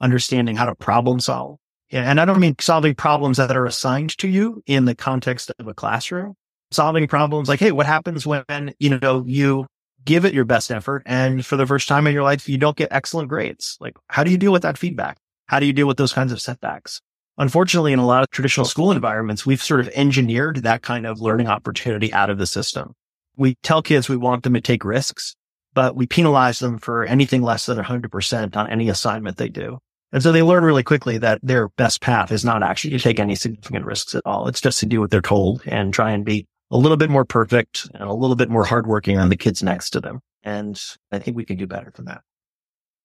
understanding 0.02 0.56
how 0.56 0.66
to 0.66 0.76
problem 0.76 1.20
solve. 1.20 1.58
Yeah, 1.90 2.10
and 2.10 2.20
I 2.20 2.26
don't 2.26 2.40
mean 2.40 2.56
solving 2.60 2.96
problems 2.96 3.38
that 3.38 3.56
are 3.56 3.66
assigned 3.66 4.18
to 4.18 4.28
you 4.28 4.64
in 4.66 4.86
the 4.86 4.96
context 4.96 5.52
of 5.60 5.68
a 5.68 5.74
classroom, 5.74 6.36
solving 6.72 7.08
problems 7.08 7.48
like, 7.48 7.60
Hey, 7.60 7.72
what 7.72 7.86
happens 7.86 8.26
when, 8.26 8.74
you 8.80 8.98
know, 8.98 9.24
you 9.26 9.68
give 10.04 10.26
it 10.26 10.34
your 10.34 10.46
best 10.46 10.72
effort. 10.72 11.04
And 11.06 11.46
for 11.46 11.58
the 11.58 11.66
first 11.66 11.88
time 11.88 12.08
in 12.08 12.14
your 12.14 12.24
life, 12.24 12.48
you 12.48 12.58
don't 12.58 12.78
get 12.78 12.90
excellent 12.92 13.30
grades. 13.30 13.78
Like, 13.80 13.96
how 14.08 14.24
do 14.24 14.32
you 14.32 14.38
deal 14.38 14.52
with 14.52 14.62
that 14.62 14.78
feedback? 14.78 15.18
How 15.48 15.60
do 15.60 15.66
you 15.66 15.74
deal 15.74 15.88
with 15.88 15.98
those 15.98 16.14
kinds 16.14 16.32
of 16.32 16.42
setbacks? 16.42 17.02
Unfortunately, 17.38 17.92
in 17.92 18.00
a 18.00 18.06
lot 18.06 18.24
of 18.24 18.30
traditional 18.30 18.66
school 18.66 18.92
environments, 18.92 19.46
we've 19.46 19.62
sort 19.62 19.82
of 19.82 19.90
engineered 19.90 20.58
that 20.58 20.84
kind 20.84 21.06
of 21.06 21.20
learning 21.20 21.48
opportunity 21.48 22.14
out 22.14 22.30
of 22.30 22.38
the 22.38 22.48
system. 22.48 22.94
We 23.38 23.56
tell 23.64 23.82
kids 23.82 24.10
we 24.10 24.18
want 24.18 24.44
them 24.44 24.54
to 24.54 24.62
take 24.62 24.86
risks, 24.86 25.36
but 25.74 25.96
we 25.96 26.08
penalize 26.08 26.60
them 26.60 26.78
for 26.78 27.04
anything 27.04 27.42
less 27.42 27.66
than 27.66 27.78
100% 27.78 28.56
on 28.56 28.70
any 28.70 28.90
assignment 28.90 29.38
they 29.38 29.50
do. 29.50 29.80
And 30.12 30.24
so 30.24 30.32
they 30.32 30.44
learn 30.44 30.64
really 30.64 30.84
quickly 30.84 31.18
that 31.18 31.40
their 31.44 31.70
best 31.70 32.00
path 32.00 32.32
is 32.32 32.46
not 32.46 32.64
actually 32.64 32.92
to 32.92 33.00
take 33.00 33.20
any 33.20 33.36
significant 33.36 33.86
risks 33.86 34.16
at 34.16 34.22
all. 34.26 34.48
It's 34.48 34.62
just 34.62 34.80
to 34.80 34.86
do 34.86 35.02
what 35.02 35.12
they're 35.12 35.22
told 35.22 35.62
and 35.66 35.94
try 35.94 36.12
and 36.12 36.24
be 36.24 36.48
a 36.72 36.78
little 36.78 36.98
bit 36.98 37.10
more 37.10 37.26
perfect 37.26 37.90
and 37.94 38.08
a 38.08 38.14
little 38.14 38.36
bit 38.36 38.50
more 38.50 38.64
hardworking 38.64 39.18
on 39.18 39.30
the 39.30 39.36
kids 39.36 39.62
next 39.62 39.90
to 39.92 40.00
them. 40.00 40.22
And 40.44 40.82
I 41.12 41.20
think 41.20 41.36
we 41.36 41.46
can 41.46 41.58
do 41.58 41.68
better 41.68 41.92
than 41.94 42.06
that. 42.06 42.22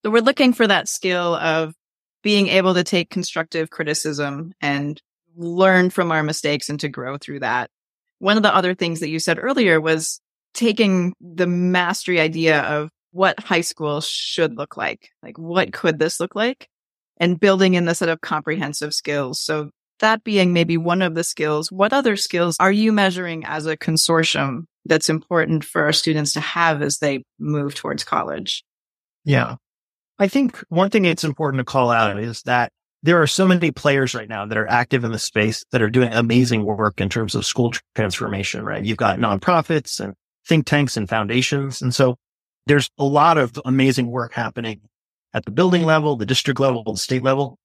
So 0.04 0.10
we're 0.10 0.22
looking 0.22 0.52
for 0.52 0.66
that 0.66 0.88
skill 0.88 1.34
of 1.34 1.74
being 2.22 2.48
able 2.48 2.74
to 2.74 2.84
take 2.84 3.10
constructive 3.10 3.70
criticism 3.70 4.52
and 4.60 5.00
learn 5.36 5.90
from 5.90 6.12
our 6.12 6.22
mistakes 6.22 6.68
and 6.68 6.78
to 6.80 6.88
grow 6.88 7.16
through 7.18 7.40
that. 7.40 7.70
One 8.20 8.36
of 8.36 8.42
the 8.42 8.54
other 8.54 8.74
things 8.74 9.00
that 9.00 9.10
you 9.10 9.18
said 9.18 9.38
earlier 9.40 9.80
was 9.80 10.20
taking 10.54 11.14
the 11.20 11.46
mastery 11.46 12.20
idea 12.20 12.60
of 12.62 12.90
what 13.12 13.40
high 13.40 13.60
school 13.60 14.00
should 14.00 14.56
look 14.56 14.76
like. 14.76 15.10
Like, 15.22 15.38
what 15.38 15.72
could 15.72 15.98
this 15.98 16.20
look 16.20 16.34
like? 16.34 16.68
And 17.18 17.40
building 17.40 17.74
in 17.74 17.84
the 17.84 17.94
set 17.94 18.08
of 18.08 18.20
comprehensive 18.20 18.94
skills. 18.94 19.40
So 19.40 19.70
that 19.98 20.24
being 20.24 20.52
maybe 20.52 20.76
one 20.76 21.02
of 21.02 21.14
the 21.14 21.24
skills, 21.24 21.70
what 21.70 21.92
other 21.92 22.16
skills 22.16 22.56
are 22.60 22.72
you 22.72 22.92
measuring 22.92 23.44
as 23.44 23.66
a 23.66 23.76
consortium 23.76 24.64
that's 24.84 25.08
important 25.08 25.64
for 25.64 25.82
our 25.84 25.92
students 25.92 26.32
to 26.34 26.40
have 26.40 26.82
as 26.82 26.98
they 26.98 27.22
move 27.38 27.74
towards 27.74 28.04
college? 28.04 28.64
Yeah. 29.24 29.56
I 30.18 30.28
think 30.28 30.62
one 30.68 30.90
thing 30.90 31.04
it's 31.04 31.24
important 31.24 31.60
to 31.60 31.64
call 31.64 31.90
out 31.90 32.18
is 32.18 32.42
that 32.42 32.72
there 33.02 33.20
are 33.20 33.26
so 33.26 33.46
many 33.46 33.70
players 33.70 34.14
right 34.14 34.28
now 34.28 34.44
that 34.44 34.58
are 34.58 34.68
active 34.68 35.04
in 35.04 35.12
the 35.12 35.18
space 35.18 35.64
that 35.72 35.80
are 35.80 35.90
doing 35.90 36.12
amazing 36.12 36.64
work 36.64 37.00
in 37.00 37.08
terms 37.08 37.34
of 37.34 37.46
school 37.46 37.72
transformation, 37.94 38.64
right? 38.64 38.84
You've 38.84 38.98
got 38.98 39.18
nonprofits 39.18 40.00
and 40.00 40.14
think 40.46 40.66
tanks 40.66 40.96
and 40.96 41.08
foundations. 41.08 41.80
And 41.80 41.94
so 41.94 42.16
there's 42.66 42.90
a 42.98 43.04
lot 43.04 43.38
of 43.38 43.58
amazing 43.64 44.08
work 44.08 44.34
happening 44.34 44.80
at 45.32 45.44
the 45.44 45.50
building 45.50 45.84
level, 45.84 46.16
the 46.16 46.26
district 46.26 46.60
level, 46.60 46.82
the 46.84 46.96
state 46.96 47.22
level 47.22 47.56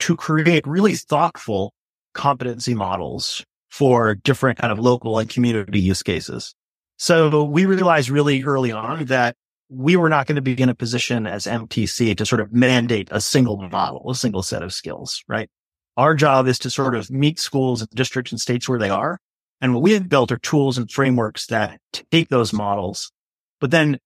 to 0.00 0.16
create 0.16 0.66
really 0.66 0.94
thoughtful 0.94 1.72
competency 2.14 2.74
models 2.74 3.44
for 3.68 4.14
different 4.14 4.58
kind 4.58 4.72
of 4.72 4.78
local 4.78 5.18
and 5.18 5.28
community 5.28 5.80
use 5.80 6.02
cases. 6.02 6.54
So 6.98 7.44
we 7.44 7.66
realized 7.66 8.10
really 8.10 8.42
early 8.42 8.72
on 8.72 9.04
that 9.06 9.36
we 9.70 9.96
were 9.96 10.08
not 10.08 10.26
going 10.26 10.36
to 10.36 10.42
be 10.42 10.60
in 10.60 10.68
a 10.68 10.74
position 10.74 11.26
as 11.26 11.44
MTC 11.44 12.16
to 12.16 12.26
sort 12.26 12.40
of 12.40 12.52
mandate 12.52 13.08
a 13.12 13.20
single 13.20 13.56
model, 13.56 14.10
a 14.10 14.14
single 14.14 14.42
set 14.42 14.62
of 14.62 14.74
skills, 14.74 15.22
right? 15.28 15.48
Our 15.96 16.14
job 16.14 16.48
is 16.48 16.58
to 16.60 16.70
sort 16.70 16.96
of 16.96 17.10
meet 17.10 17.38
schools 17.38 17.80
and 17.80 17.90
districts 17.90 18.32
and 18.32 18.40
states 18.40 18.68
where 18.68 18.78
they 18.78 18.90
are. 18.90 19.18
And 19.60 19.72
what 19.72 19.82
we 19.82 19.92
have 19.92 20.08
built 20.08 20.32
are 20.32 20.38
tools 20.38 20.76
and 20.76 20.90
frameworks 20.90 21.46
that 21.46 21.78
take 22.10 22.28
those 22.28 22.52
models, 22.52 23.12
but 23.60 23.70
then 23.70 23.98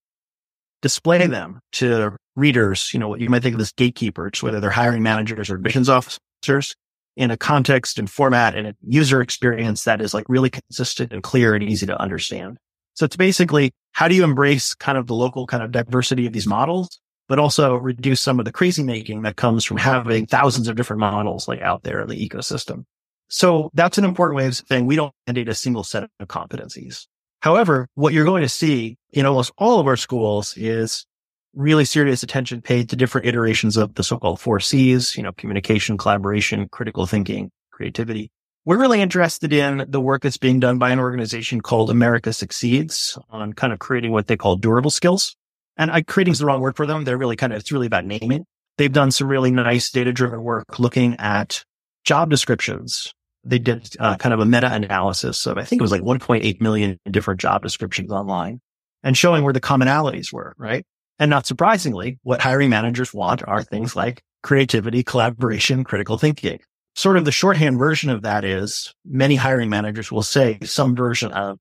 display 0.82 1.26
them 1.26 1.60
to 1.72 2.16
readers, 2.36 2.92
you 2.92 3.00
know, 3.00 3.08
what 3.08 3.20
you 3.20 3.30
might 3.30 3.42
think 3.42 3.54
of 3.54 3.60
as 3.60 3.72
gatekeepers, 3.72 4.42
whether 4.42 4.60
they're 4.60 4.70
hiring 4.70 5.02
managers 5.02 5.48
or 5.48 5.54
admissions 5.54 5.88
officers 5.88 6.74
in 7.16 7.30
a 7.30 7.36
context 7.36 7.98
and 7.98 8.10
format 8.10 8.54
and 8.54 8.66
a 8.66 8.74
user 8.82 9.22
experience 9.22 9.84
that 9.84 10.02
is 10.02 10.12
like 10.12 10.26
really 10.28 10.50
consistent 10.50 11.12
and 11.12 11.22
clear 11.22 11.54
and 11.54 11.62
easy 11.62 11.86
to 11.86 11.98
understand. 11.98 12.58
So 12.94 13.04
it's 13.04 13.16
basically 13.16 13.72
how 13.92 14.08
do 14.08 14.14
you 14.14 14.24
embrace 14.24 14.74
kind 14.74 14.98
of 14.98 15.06
the 15.06 15.14
local 15.14 15.46
kind 15.46 15.62
of 15.62 15.72
diversity 15.72 16.26
of 16.26 16.32
these 16.32 16.46
models, 16.46 17.00
but 17.28 17.38
also 17.38 17.76
reduce 17.76 18.20
some 18.20 18.38
of 18.38 18.44
the 18.44 18.52
crazy 18.52 18.82
making 18.82 19.22
that 19.22 19.36
comes 19.36 19.64
from 19.64 19.76
having 19.76 20.26
thousands 20.26 20.68
of 20.68 20.76
different 20.76 21.00
models 21.00 21.46
like 21.48 21.60
out 21.60 21.82
there 21.82 22.00
in 22.00 22.08
the 22.08 22.28
ecosystem. 22.28 22.84
So 23.28 23.70
that's 23.74 23.98
an 23.98 24.04
important 24.04 24.36
way 24.36 24.46
of 24.46 24.56
saying 24.56 24.86
we 24.86 24.96
don't 24.96 25.14
mandate 25.26 25.48
a 25.48 25.54
single 25.54 25.84
set 25.84 26.04
of 26.20 26.28
competencies. 26.28 27.06
However, 27.40 27.88
what 27.94 28.12
you're 28.12 28.24
going 28.24 28.42
to 28.42 28.48
see 28.48 28.96
in 29.12 29.26
almost 29.26 29.52
all 29.58 29.80
of 29.80 29.86
our 29.86 29.96
schools 29.96 30.54
is 30.56 31.06
really 31.54 31.84
serious 31.84 32.22
attention 32.22 32.60
paid 32.62 32.88
to 32.88 32.96
different 32.96 33.26
iterations 33.26 33.76
of 33.76 33.94
the 33.94 34.02
so-called 34.02 34.40
four 34.40 34.60
C's, 34.60 35.16
you 35.16 35.22
know, 35.22 35.32
communication, 35.32 35.96
collaboration, 35.96 36.68
critical 36.68 37.06
thinking, 37.06 37.50
creativity. 37.70 38.30
We're 38.66 38.80
really 38.80 39.02
interested 39.02 39.52
in 39.52 39.84
the 39.90 40.00
work 40.00 40.22
that's 40.22 40.38
being 40.38 40.58
done 40.58 40.78
by 40.78 40.88
an 40.88 40.98
organization 40.98 41.60
called 41.60 41.90
America 41.90 42.32
Succeeds 42.32 43.18
on 43.28 43.52
kind 43.52 43.74
of 43.74 43.78
creating 43.78 44.10
what 44.10 44.26
they 44.26 44.38
call 44.38 44.56
durable 44.56 44.90
skills. 44.90 45.36
And 45.76 45.90
I, 45.90 46.00
creating 46.00 46.32
is 46.32 46.38
the 46.38 46.46
wrong 46.46 46.62
word 46.62 46.74
for 46.74 46.86
them. 46.86 47.04
They're 47.04 47.18
really 47.18 47.36
kind 47.36 47.52
of, 47.52 47.58
it's 47.58 47.70
really 47.70 47.86
about 47.86 48.06
naming. 48.06 48.46
They've 48.78 48.90
done 48.90 49.10
some 49.10 49.28
really 49.28 49.50
nice 49.50 49.90
data 49.90 50.14
driven 50.14 50.42
work 50.42 50.78
looking 50.78 51.14
at 51.16 51.62
job 52.04 52.30
descriptions. 52.30 53.12
They 53.44 53.58
did 53.58 53.94
uh, 54.00 54.16
kind 54.16 54.32
of 54.32 54.40
a 54.40 54.46
meta 54.46 54.72
analysis 54.72 55.44
of, 55.44 55.58
I 55.58 55.64
think 55.64 55.80
it 55.80 55.82
was 55.82 55.92
like 55.92 56.00
1.8 56.00 56.60
million 56.62 56.98
different 57.10 57.40
job 57.40 57.62
descriptions 57.62 58.10
online 58.10 58.62
and 59.02 59.14
showing 59.14 59.44
where 59.44 59.52
the 59.52 59.60
commonalities 59.60 60.32
were, 60.32 60.54
right? 60.56 60.86
And 61.18 61.28
not 61.28 61.44
surprisingly, 61.44 62.18
what 62.22 62.40
hiring 62.40 62.70
managers 62.70 63.12
want 63.12 63.46
are 63.46 63.62
things 63.62 63.94
like 63.94 64.22
creativity, 64.42 65.02
collaboration, 65.02 65.84
critical 65.84 66.16
thinking 66.16 66.60
sort 66.94 67.16
of 67.16 67.24
the 67.24 67.32
shorthand 67.32 67.78
version 67.78 68.10
of 68.10 68.22
that 68.22 68.44
is 68.44 68.94
many 69.04 69.34
hiring 69.34 69.70
managers 69.70 70.12
will 70.12 70.22
say 70.22 70.58
some 70.62 70.94
version 70.94 71.32
of 71.32 71.58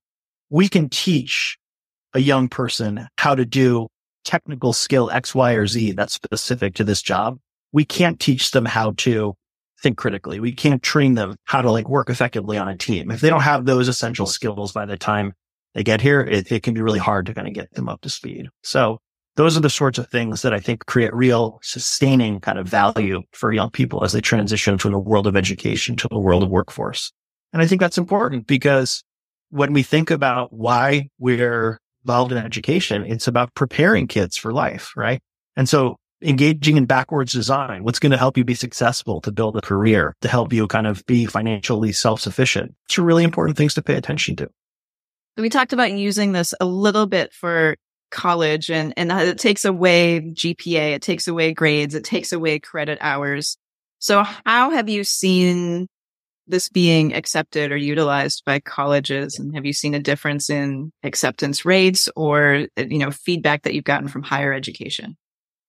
we 0.49 0.69
can 0.69 0.89
teach 0.89 1.57
a 2.13 2.19
young 2.19 2.47
person 2.47 3.07
how 3.17 3.33
to 3.33 3.45
do 3.45 3.87
technical 4.23 4.73
skill 4.73 5.09
X, 5.11 5.33
Y, 5.35 5.53
or 5.53 5.67
Z 5.67 5.93
that's 5.93 6.13
specific 6.13 6.75
to 6.75 6.83
this 6.83 7.01
job. 7.01 7.39
We 7.71 7.85
can't 7.85 8.19
teach 8.19 8.51
them 8.51 8.65
how 8.65 8.91
to 8.97 9.33
think 9.81 9.97
critically. 9.97 10.39
We 10.39 10.53
can't 10.53 10.81
train 10.81 11.15
them 11.15 11.35
how 11.45 11.61
to 11.61 11.71
like 11.71 11.89
work 11.89 12.09
effectively 12.09 12.57
on 12.57 12.69
a 12.69 12.77
team. 12.77 13.11
If 13.11 13.21
they 13.21 13.29
don't 13.29 13.41
have 13.41 13.65
those 13.65 13.87
essential 13.87 14.25
skills 14.25 14.71
by 14.71 14.85
the 14.85 14.97
time 14.97 15.33
they 15.73 15.83
get 15.83 16.01
here, 16.01 16.21
it, 16.21 16.51
it 16.51 16.63
can 16.63 16.73
be 16.73 16.81
really 16.81 16.99
hard 16.99 17.25
to 17.25 17.33
kind 17.33 17.47
of 17.47 17.53
get 17.53 17.73
them 17.73 17.89
up 17.89 18.01
to 18.01 18.09
speed. 18.09 18.47
So 18.61 18.99
those 19.35 19.57
are 19.57 19.61
the 19.61 19.69
sorts 19.69 19.97
of 19.97 20.09
things 20.09 20.41
that 20.43 20.53
I 20.53 20.59
think 20.59 20.85
create 20.85 21.13
real 21.13 21.59
sustaining 21.63 22.39
kind 22.39 22.59
of 22.59 22.67
value 22.67 23.21
for 23.31 23.51
young 23.51 23.71
people 23.71 24.03
as 24.03 24.13
they 24.13 24.21
transition 24.21 24.77
from 24.77 24.91
the 24.91 24.99
world 24.99 25.27
of 25.27 25.35
education 25.35 25.95
to 25.97 26.07
the 26.09 26.19
world 26.19 26.43
of 26.43 26.49
workforce. 26.49 27.11
And 27.51 27.61
I 27.61 27.67
think 27.67 27.81
that's 27.81 27.97
important 27.97 28.47
because 28.47 29.03
when 29.49 29.73
we 29.73 29.83
think 29.83 30.11
about 30.11 30.53
why 30.53 31.09
we're 31.19 31.79
involved 32.03 32.31
in 32.31 32.37
education, 32.37 33.05
it's 33.05 33.27
about 33.27 33.53
preparing 33.55 34.07
kids 34.07 34.37
for 34.37 34.51
life, 34.51 34.91
right? 34.95 35.21
And 35.55 35.69
so 35.69 35.97
engaging 36.21 36.77
in 36.77 36.85
backwards 36.85 37.33
design, 37.33 37.83
what's 37.83 37.99
going 37.99 38.11
to 38.11 38.17
help 38.17 38.37
you 38.37 38.43
be 38.43 38.55
successful 38.55 39.21
to 39.21 39.31
build 39.31 39.57
a 39.57 39.61
career, 39.61 40.15
to 40.21 40.27
help 40.27 40.53
you 40.53 40.67
kind 40.67 40.87
of 40.87 41.05
be 41.05 41.25
financially 41.25 41.91
self-sufficient. 41.91 42.73
It's 42.85 42.97
really 42.97 43.23
important 43.23 43.57
things 43.57 43.73
to 43.75 43.81
pay 43.81 43.95
attention 43.95 44.35
to. 44.37 44.49
We 45.37 45.49
talked 45.49 45.73
about 45.73 45.91
using 45.91 46.31
this 46.31 46.53
a 46.61 46.65
little 46.65 47.07
bit 47.07 47.33
for 47.33 47.75
college 48.13 48.69
and, 48.69 48.93
and 48.95 49.11
uh, 49.11 49.17
it 49.17 49.39
takes 49.39 49.65
away 49.65 50.21
GPA, 50.21 50.93
it 50.93 51.01
takes 51.01 51.27
away 51.27 51.53
grades, 51.53 51.95
it 51.95 52.05
takes 52.05 52.31
away 52.31 52.59
credit 52.59 52.97
hours. 53.01 53.57
So 53.99 54.23
how 54.45 54.69
have 54.69 54.87
you 54.87 55.03
seen 55.03 55.87
this 56.47 56.69
being 56.69 57.13
accepted 57.13 57.71
or 57.71 57.77
utilized 57.77 58.43
by 58.45 58.59
colleges? 58.59 59.39
And 59.39 59.55
have 59.55 59.65
you 59.65 59.73
seen 59.73 59.93
a 59.93 59.99
difference 59.99 60.49
in 60.49 60.91
acceptance 61.03 61.65
rates 61.65 62.09
or, 62.15 62.67
uh, 62.77 62.83
you 62.87 62.99
know, 62.99 63.11
feedback 63.11 63.63
that 63.63 63.73
you've 63.73 63.83
gotten 63.83 64.07
from 64.07 64.23
higher 64.23 64.53
education? 64.53 65.17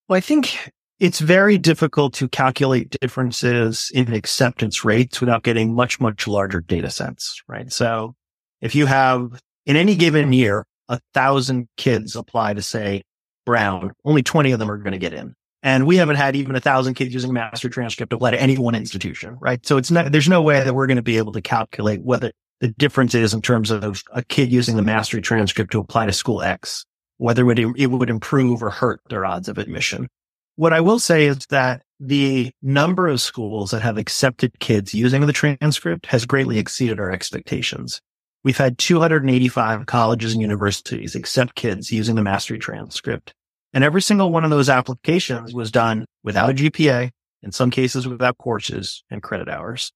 Well, 0.07 0.17
I 0.17 0.21
think 0.21 0.71
it's 0.99 1.19
very 1.19 1.57
difficult 1.57 2.13
to 2.15 2.29
calculate 2.29 2.95
differences 3.01 3.91
in 3.93 4.13
acceptance 4.13 4.85
rates 4.85 5.19
without 5.19 5.43
getting 5.43 5.73
much, 5.73 5.99
much 5.99 6.27
larger 6.27 6.61
data 6.61 6.89
sets, 6.89 7.41
right? 7.47 7.71
So 7.71 8.15
if 8.61 8.75
you 8.75 8.85
have 8.85 9.41
in 9.65 9.75
any 9.75 9.95
given 9.95 10.31
year, 10.31 10.65
a 10.89 10.99
thousand 11.13 11.67
kids 11.77 12.15
apply 12.15 12.53
to 12.53 12.61
say 12.61 13.03
Brown, 13.45 13.91
only 14.03 14.23
20 14.23 14.51
of 14.51 14.59
them 14.59 14.71
are 14.71 14.77
going 14.77 14.93
to 14.93 14.97
get 14.97 15.13
in. 15.13 15.35
And 15.63 15.87
we 15.87 15.97
haven't 15.97 16.17
had 16.17 16.35
even 16.35 16.55
a 16.55 16.59
thousand 16.59 16.93
kids 16.93 17.13
using 17.13 17.31
a 17.31 17.33
mastery 17.33 17.71
transcript 17.71 18.13
apply 18.13 18.31
to 18.31 18.41
any 18.41 18.57
one 18.57 18.75
institution, 18.75 19.37
right? 19.39 19.65
So 19.65 19.77
it's 19.77 19.89
not, 19.89 20.11
there's 20.11 20.29
no 20.29 20.41
way 20.41 20.63
that 20.63 20.75
we're 20.75 20.87
going 20.87 20.97
to 20.97 21.03
be 21.03 21.17
able 21.17 21.31
to 21.33 21.41
calculate 21.41 22.03
whether 22.03 22.31
the 22.61 22.67
difference 22.69 23.15
is 23.15 23.33
in 23.33 23.41
terms 23.41 23.71
of 23.71 24.03
a 24.11 24.23
kid 24.23 24.51
using 24.51 24.75
the 24.75 24.83
mastery 24.83 25.21
transcript 25.21 25.71
to 25.71 25.79
apply 25.79 26.05
to 26.05 26.13
school 26.13 26.41
X, 26.43 26.85
whether 27.17 27.41
it, 27.49 27.65
would, 27.65 27.79
it 27.79 27.87
would 27.87 28.09
improve 28.09 28.61
or 28.61 28.69
hurt 28.69 29.01
their 29.09 29.25
odds 29.25 29.49
of 29.49 29.57
admission. 29.57 30.07
What 30.55 30.71
I 30.71 30.81
will 30.81 30.99
say 30.99 31.25
is 31.25 31.39
that 31.49 31.81
the 31.99 32.51
number 32.61 33.07
of 33.07 33.19
schools 33.19 33.71
that 33.71 33.81
have 33.81 33.97
accepted 33.97 34.59
kids 34.59 34.93
using 34.93 35.25
the 35.25 35.33
transcript 35.33 36.05
has 36.07 36.25
greatly 36.25 36.59
exceeded 36.59 36.99
our 36.99 37.11
expectations. 37.11 38.01
We've 38.45 38.55
had 38.55 38.77
285 38.77 39.87
colleges 39.87 40.33
and 40.33 40.41
universities 40.41 41.15
accept 41.15 41.55
kids 41.55 41.91
using 41.91 42.13
the 42.13 42.21
mastery 42.21 42.59
transcript. 42.59 43.33
And 43.73 43.83
every 43.83 44.03
single 44.03 44.31
one 44.31 44.43
of 44.43 44.51
those 44.51 44.69
applications 44.69 45.51
was 45.51 45.71
done 45.71 46.05
without 46.23 46.51
a 46.51 46.53
GPA, 46.53 47.09
in 47.41 47.51
some 47.51 47.71
cases 47.71 48.07
without 48.07 48.37
courses 48.37 49.03
and 49.09 49.23
credit 49.23 49.49
hours. 49.49 49.91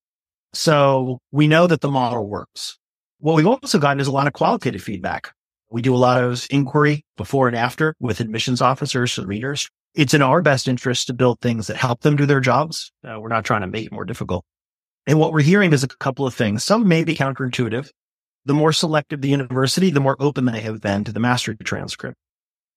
So 0.51 1.19
we 1.31 1.47
know 1.47 1.67
that 1.67 1.81
the 1.81 1.91
model 1.91 2.27
works. 2.27 2.79
What 3.19 3.35
we've 3.35 3.45
also 3.45 3.77
gotten 3.77 3.99
is 3.99 4.07
a 4.07 4.11
lot 4.11 4.25
of 4.25 4.33
qualitative 4.33 4.81
feedback 4.81 5.31
We 5.69 5.83
do 5.83 5.93
a 5.93 5.97
lot 5.97 6.23
of 6.23 6.47
inquiry 6.49 7.05
before 7.17 7.47
and 7.47 7.55
after 7.55 7.93
with 7.99 8.19
admissions 8.19 8.61
officers 8.63 9.15
and 9.19 9.27
readers. 9.27 9.69
It's 9.93 10.15
in 10.15 10.23
our 10.23 10.41
best 10.41 10.67
interest 10.67 11.05
to 11.05 11.13
build 11.13 11.39
things 11.39 11.67
that 11.67 11.77
help 11.77 12.01
them 12.01 12.15
do 12.15 12.25
their 12.25 12.39
jobs. 12.39 12.91
Uh, 13.07 13.19
we're 13.19 13.29
not 13.29 13.45
trying 13.45 13.61
to 13.61 13.67
make 13.67 13.85
it 13.85 13.91
more 13.91 14.05
difficult. 14.05 14.43
And 15.05 15.19
what 15.19 15.33
we're 15.33 15.41
hearing 15.41 15.71
is 15.71 15.83
a 15.83 15.87
couple 15.87 16.25
of 16.25 16.33
things. 16.33 16.63
Some 16.63 16.87
may 16.87 17.03
be 17.03 17.15
counterintuitive. 17.15 17.91
The 18.45 18.53
more 18.53 18.73
selective 18.73 19.21
the 19.21 19.29
university, 19.29 19.89
the 19.89 19.99
more 19.99 20.15
open 20.19 20.45
they 20.45 20.61
have 20.61 20.81
been 20.81 21.03
to 21.03 21.11
the 21.11 21.19
mastery 21.19 21.55
transcript. 21.63 22.17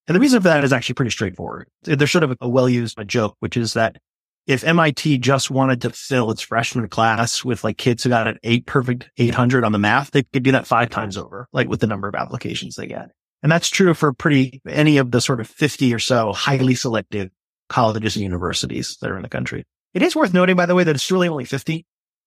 And 0.07 0.17
the 0.17 0.21
reason 0.21 0.41
for 0.41 0.49
that 0.49 0.65
is 0.65 0.73
actually 0.73 0.95
pretty 0.95 1.13
straightforward. 1.13 1.69
There's 1.83 2.11
sort 2.11 2.25
of 2.25 2.37
a 2.41 2.49
well-used 2.49 2.99
joke, 3.07 3.37
which 3.39 3.57
is 3.57 3.75
that 3.75 3.99
if 4.47 4.65
MIT 4.65 5.19
just 5.19 5.51
wanted 5.51 5.81
to 5.83 5.91
fill 5.91 6.31
its 6.33 6.43
freshman 6.43 6.89
class 6.89 7.45
with 7.45 7.63
like 7.63 7.79
kids 7.79 8.03
who 8.03 8.09
got 8.11 8.27
an 8.27 8.39
eight 8.43 8.67
perfect 8.67 9.11
800 9.17 9.65
on 9.65 9.73
the 9.73 9.79
math, 9.79 10.11
they 10.11 10.25
could 10.25 10.43
do 10.43 10.53
that 10.53 10.67
five 10.67 10.91
times 10.91 11.17
over, 11.17 11.49
like 11.53 11.69
with 11.69 11.81
the 11.81 11.87
number 11.87 12.09
of 12.09 12.17
applications 12.17 12.75
they 12.75 12.89
get. 12.89 13.11
And 13.43 13.51
that's 13.51 13.69
true 13.69 13.95
for 13.95 14.13
pretty 14.13 14.61
any 14.69 14.99
of 14.99 15.11
the 15.11 15.21
sort 15.21 15.41
of 15.41 15.49
50 15.49 15.95
or 15.95 15.99
so 15.99 16.33
highly 16.33 16.75
selective 16.75 17.31
colleges 17.69 18.17
and 18.17 18.25
universities 18.25 18.97
that 19.01 19.11
are 19.11 19.17
in 19.17 19.23
the 19.23 19.29
country. 19.29 19.65
It 19.95 20.03
is 20.03 20.17
worth 20.17 20.35
noting, 20.35 20.57
by 20.57 20.67
the 20.67 20.75
way, 20.75 20.85
that 20.85 20.95
it's 20.95 21.11
really 21.11 21.29
only 21.29 21.45
50. 21.45 21.87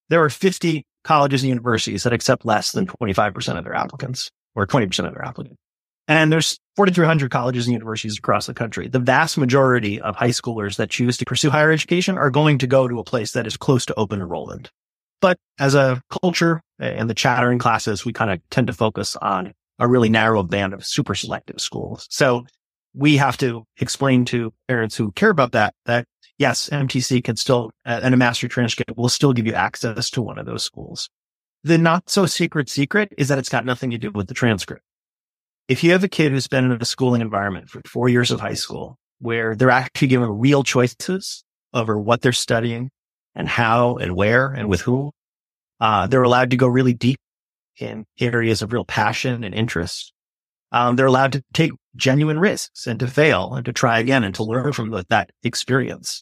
There 0.09 0.23
are 0.23 0.29
50 0.29 0.85
colleges 1.05 1.43
and 1.43 1.49
universities 1.49 2.03
that 2.03 2.11
accept 2.11 2.45
less 2.45 2.71
than 2.71 2.85
hmm. 2.85 3.03
25% 3.03 3.57
of 3.57 3.63
their 3.63 3.75
applicants 3.75 4.31
or 4.55 4.67
20% 4.67 5.07
of 5.07 5.13
their 5.13 5.23
applicants. 5.23 5.57
And 6.07 6.31
there's 6.31 6.59
4,300 6.75 7.31
colleges 7.31 7.65
and 7.65 7.73
universities 7.73 8.17
across 8.17 8.45
the 8.45 8.53
country. 8.53 8.87
The 8.87 8.99
vast 8.99 9.37
majority 9.37 9.99
of 9.99 10.15
high 10.15 10.29
schoolers 10.29 10.75
that 10.77 10.89
choose 10.89 11.17
to 11.17 11.25
pursue 11.25 11.49
higher 11.49 11.71
education 11.71 12.17
are 12.17 12.29
going 12.29 12.59
to 12.59 12.67
go 12.67 12.87
to 12.87 12.99
a 12.99 13.03
place 13.03 13.31
that 13.31 13.47
is 13.47 13.57
close 13.57 13.85
to 13.87 13.95
open 13.95 14.21
enrollment. 14.21 14.69
But 15.19 15.37
as 15.57 15.73
a 15.73 16.01
culture 16.21 16.61
and 16.77 17.09
the 17.09 17.15
chattering 17.15 17.57
classes, 17.57 18.05
we 18.05 18.13
kind 18.13 18.29
of 18.29 18.39
tend 18.51 18.67
to 18.67 18.73
focus 18.73 19.15
on 19.15 19.53
a 19.79 19.87
really 19.87 20.09
narrow 20.09 20.43
band 20.43 20.73
of 20.73 20.85
super 20.85 21.15
selective 21.15 21.59
schools. 21.59 22.05
So 22.11 22.45
we 22.93 23.17
have 23.17 23.37
to 23.37 23.63
explain 23.77 24.25
to 24.25 24.53
parents 24.67 24.95
who 24.95 25.11
care 25.13 25.29
about 25.29 25.53
that, 25.53 25.73
that 25.85 26.05
yes, 26.37 26.69
MTC 26.69 27.23
can 27.23 27.35
still, 27.35 27.71
and 27.85 28.13
a 28.13 28.17
mastery 28.17 28.49
transcript 28.49 28.97
will 28.97 29.09
still 29.09 29.33
give 29.33 29.47
you 29.47 29.53
access 29.53 30.09
to 30.11 30.21
one 30.21 30.37
of 30.37 30.45
those 30.45 30.63
schools. 30.63 31.09
The 31.63 31.77
not 31.77 32.09
so 32.09 32.25
secret 32.25 32.69
secret 32.69 33.13
is 33.17 33.27
that 33.29 33.39
it's 33.39 33.49
got 33.49 33.65
nothing 33.65 33.91
to 33.91 33.97
do 33.97 34.11
with 34.11 34.27
the 34.27 34.33
transcript 34.33 34.83
if 35.67 35.83
you 35.83 35.91
have 35.91 36.03
a 36.03 36.07
kid 36.07 36.31
who's 36.31 36.47
been 36.47 36.71
in 36.71 36.81
a 36.81 36.85
schooling 36.85 37.21
environment 37.21 37.69
for 37.69 37.81
four 37.85 38.07
years 38.07 38.31
of 38.31 38.39
high 38.39 38.53
school 38.53 38.97
where 39.19 39.55
they're 39.55 39.71
actually 39.71 40.07
given 40.07 40.29
real 40.29 40.63
choices 40.63 41.43
over 41.73 41.97
what 41.97 42.21
they're 42.21 42.31
studying 42.31 42.91
and 43.33 43.47
how 43.47 43.95
and 43.97 44.15
where 44.15 44.51
and 44.51 44.69
with 44.69 44.81
whom, 44.81 45.11
uh, 45.79 46.07
they're 46.07 46.23
allowed 46.23 46.51
to 46.51 46.57
go 46.57 46.67
really 46.67 46.93
deep 46.93 47.19
in 47.79 48.05
areas 48.19 48.61
of 48.61 48.71
real 48.71 48.85
passion 48.85 49.43
and 49.43 49.55
interest. 49.55 50.13
Um, 50.75 50.97
they're 50.97 51.05
allowed 51.05 51.31
to 51.31 51.43
take 51.53 51.71
genuine 51.95 52.37
risks 52.37 52.85
and 52.85 52.99
to 52.99 53.07
fail 53.07 53.53
and 53.53 53.63
to 53.63 53.71
try 53.71 53.97
again 53.97 54.25
and 54.25 54.35
to 54.35 54.43
learn 54.43 54.73
from 54.73 54.89
the, 54.89 55.05
that 55.07 55.29
experience. 55.41 56.21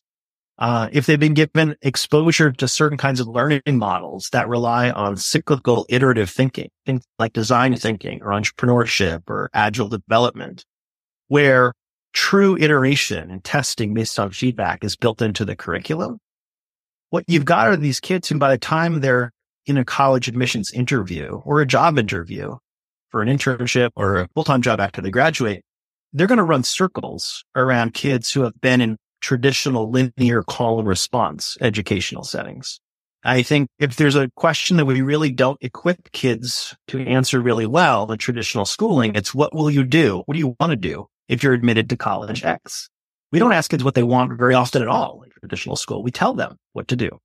Uh, 0.59 0.89
if 0.91 1.07
they've 1.07 1.19
been 1.19 1.33
given 1.33 1.75
exposure 1.81 2.51
to 2.51 2.67
certain 2.67 2.99
kinds 2.99 3.19
of 3.19 3.27
learning 3.27 3.63
models 3.67 4.29
that 4.31 4.47
rely 4.47 4.91
on 4.91 5.17
cyclical 5.17 5.87
iterative 5.89 6.29
thinking, 6.29 6.69
things 6.85 7.03
like 7.17 7.33
design 7.33 7.75
thinking 7.75 8.21
or 8.21 8.27
entrepreneurship 8.27 9.23
or 9.27 9.49
agile 9.55 9.89
development, 9.89 10.63
where 11.29 11.73
true 12.13 12.55
iteration 12.57 13.31
and 13.31 13.43
testing 13.43 13.95
based 13.95 14.19
on 14.19 14.29
feedback 14.29 14.83
is 14.83 14.95
built 14.95 15.19
into 15.23 15.43
the 15.43 15.55
curriculum. 15.55 16.19
What 17.09 17.23
you've 17.27 17.43
got 17.43 17.69
are 17.69 17.75
these 17.75 17.99
kids 17.99 18.29
who 18.29 18.37
by 18.37 18.51
the 18.51 18.59
time 18.59 19.01
they're 19.01 19.31
in 19.65 19.77
a 19.77 19.83
college 19.83 20.27
admissions 20.27 20.71
interview 20.71 21.41
or 21.43 21.59
a 21.59 21.65
job 21.65 21.97
interview 21.97 22.55
for 23.13 23.21
an 23.21 23.29
internship 23.29 23.91
or 23.95 24.17
a 24.17 24.27
full-time 24.33 24.63
job 24.63 24.79
after 24.79 24.99
they 24.99 25.11
graduate, 25.11 25.61
they're 26.13 26.25
going 26.25 26.39
to 26.39 26.43
run 26.43 26.63
circles 26.63 27.45
around 27.55 27.93
kids 27.93 28.31
who 28.31 28.41
have 28.41 28.59
been 28.59 28.81
in 28.81 28.97
traditional 29.21 29.91
linear 29.91 30.41
call 30.41 30.79
and 30.79 30.87
response 30.87 31.55
educational 31.61 32.23
settings. 32.23 32.81
I 33.23 33.43
think 33.43 33.69
if 33.77 33.97
there's 33.97 34.15
a 34.15 34.31
question 34.35 34.77
that 34.77 34.85
we 34.85 35.01
really 35.01 35.31
don't 35.31 35.59
equip 35.61 36.11
kids 36.11 36.75
to 36.87 37.05
answer 37.05 37.39
really 37.39 37.67
well 37.67 38.11
in 38.11 38.17
traditional 38.17 38.65
schooling, 38.65 39.13
it's 39.13 39.33
what 39.33 39.53
will 39.53 39.69
you 39.69 39.83
do? 39.83 40.23
What 40.25 40.33
do 40.33 40.39
you 40.39 40.55
want 40.59 40.71
to 40.71 40.75
do 40.75 41.05
if 41.29 41.43
you're 41.43 41.53
admitted 41.53 41.91
to 41.91 41.95
college 41.95 42.43
X? 42.43 42.89
We 43.31 43.37
don't 43.37 43.53
ask 43.53 43.69
kids 43.69 43.83
what 43.83 43.93
they 43.93 44.03
want 44.03 44.39
very 44.39 44.55
often 44.55 44.81
at 44.81 44.87
all 44.87 45.21
in 45.23 45.29
traditional 45.39 45.75
school. 45.75 46.01
We 46.01 46.09
tell 46.09 46.33
them 46.33 46.57
what 46.73 46.87
to 46.87 46.95
do. 46.95 47.19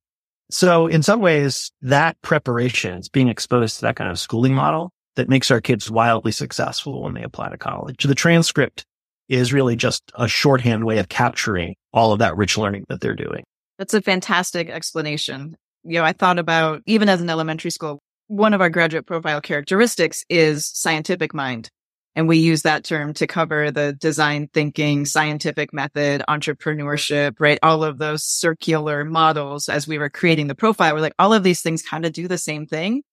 So 0.51 0.85
in 0.85 1.01
some 1.01 1.19
ways, 1.19 1.71
that 1.81 2.15
preparation 2.21 2.99
is 2.99 3.09
being 3.09 3.27
exposed 3.27 3.77
to 3.77 3.81
that 3.81 3.95
kind 3.95 4.11
of 4.11 4.19
schooling 4.19 4.53
model 4.53 4.91
that 5.15 5.29
makes 5.29 5.51
our 5.51 5.61
kids 5.61 5.89
wildly 5.89 6.31
successful 6.31 7.03
when 7.03 7.13
they 7.13 7.23
apply 7.23 7.49
to 7.49 7.57
college. 7.57 8.03
The 8.03 8.15
transcript 8.15 8.85
is 9.27 9.53
really 9.53 9.75
just 9.75 10.11
a 10.15 10.27
shorthand 10.27 10.85
way 10.85 10.97
of 10.97 11.09
capturing 11.09 11.75
all 11.93 12.11
of 12.11 12.19
that 12.19 12.35
rich 12.35 12.57
learning 12.57 12.85
that 12.89 13.01
they're 13.01 13.15
doing. 13.15 13.43
That's 13.77 13.93
a 13.93 14.01
fantastic 14.01 14.69
explanation. 14.69 15.55
You 15.83 15.99
know, 15.99 16.03
I 16.03 16.13
thought 16.13 16.39
about 16.39 16.81
even 16.85 17.09
as 17.09 17.21
an 17.21 17.29
elementary 17.29 17.71
school, 17.71 17.99
one 18.27 18.53
of 18.53 18.61
our 18.61 18.69
graduate 18.69 19.05
profile 19.05 19.41
characteristics 19.41 20.23
is 20.29 20.67
scientific 20.67 21.33
mind. 21.33 21.69
And 22.15 22.27
we 22.27 22.37
use 22.37 22.63
that 22.63 22.83
term 22.83 23.13
to 23.13 23.27
cover 23.27 23.71
the 23.71 23.93
design 23.93 24.49
thinking, 24.53 25.05
scientific 25.05 25.71
method, 25.73 26.23
entrepreneurship, 26.27 27.35
right? 27.39 27.59
All 27.63 27.83
of 27.83 27.97
those 27.97 28.23
circular 28.25 29.05
models 29.05 29.69
as 29.69 29.87
we 29.87 29.97
were 29.99 30.09
creating 30.09 30.47
the 30.47 30.55
profile. 30.55 30.93
We're 30.95 31.01
like, 31.01 31.13
all 31.19 31.33
of 31.33 31.43
these 31.43 31.61
things 31.61 31.81
kind 31.81 32.05
of 32.05 32.11
do 32.11 32.27
the 32.27 32.37
same 32.37 32.65
thing 32.65 33.03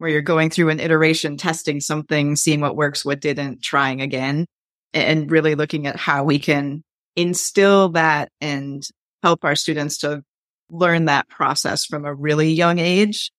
where 0.00 0.08
you're 0.08 0.22
going 0.22 0.48
through 0.48 0.70
an 0.70 0.80
iteration, 0.80 1.36
testing 1.36 1.78
something, 1.78 2.34
seeing 2.34 2.62
what 2.62 2.74
works, 2.74 3.04
what 3.04 3.20
didn't, 3.20 3.62
trying 3.62 4.00
again 4.00 4.46
and 4.94 5.30
really 5.30 5.54
looking 5.54 5.86
at 5.86 5.96
how 5.96 6.24
we 6.24 6.38
can 6.38 6.82
instill 7.16 7.90
that 7.90 8.30
and 8.40 8.82
help 9.22 9.44
our 9.44 9.54
students 9.54 9.98
to 9.98 10.22
learn 10.70 11.04
that 11.04 11.28
process 11.28 11.84
from 11.84 12.06
a 12.06 12.14
really 12.14 12.50
young 12.50 12.78
age. 12.78 13.30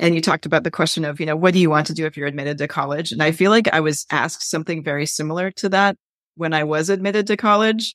And 0.00 0.12
you 0.12 0.20
talked 0.20 0.44
about 0.44 0.64
the 0.64 0.72
question 0.72 1.04
of, 1.04 1.20
you 1.20 1.26
know, 1.26 1.36
what 1.36 1.54
do 1.54 1.60
you 1.60 1.70
want 1.70 1.86
to 1.86 1.94
do 1.94 2.04
if 2.04 2.16
you're 2.16 2.26
admitted 2.26 2.58
to 2.58 2.66
college? 2.66 3.12
And 3.12 3.22
I 3.22 3.30
feel 3.30 3.52
like 3.52 3.72
I 3.72 3.78
was 3.78 4.04
asked 4.10 4.50
something 4.50 4.82
very 4.82 5.06
similar 5.06 5.52
to 5.52 5.68
that 5.68 5.94
when 6.34 6.52
I 6.52 6.64
was 6.64 6.90
admitted 6.90 7.28
to 7.28 7.36
college. 7.36 7.94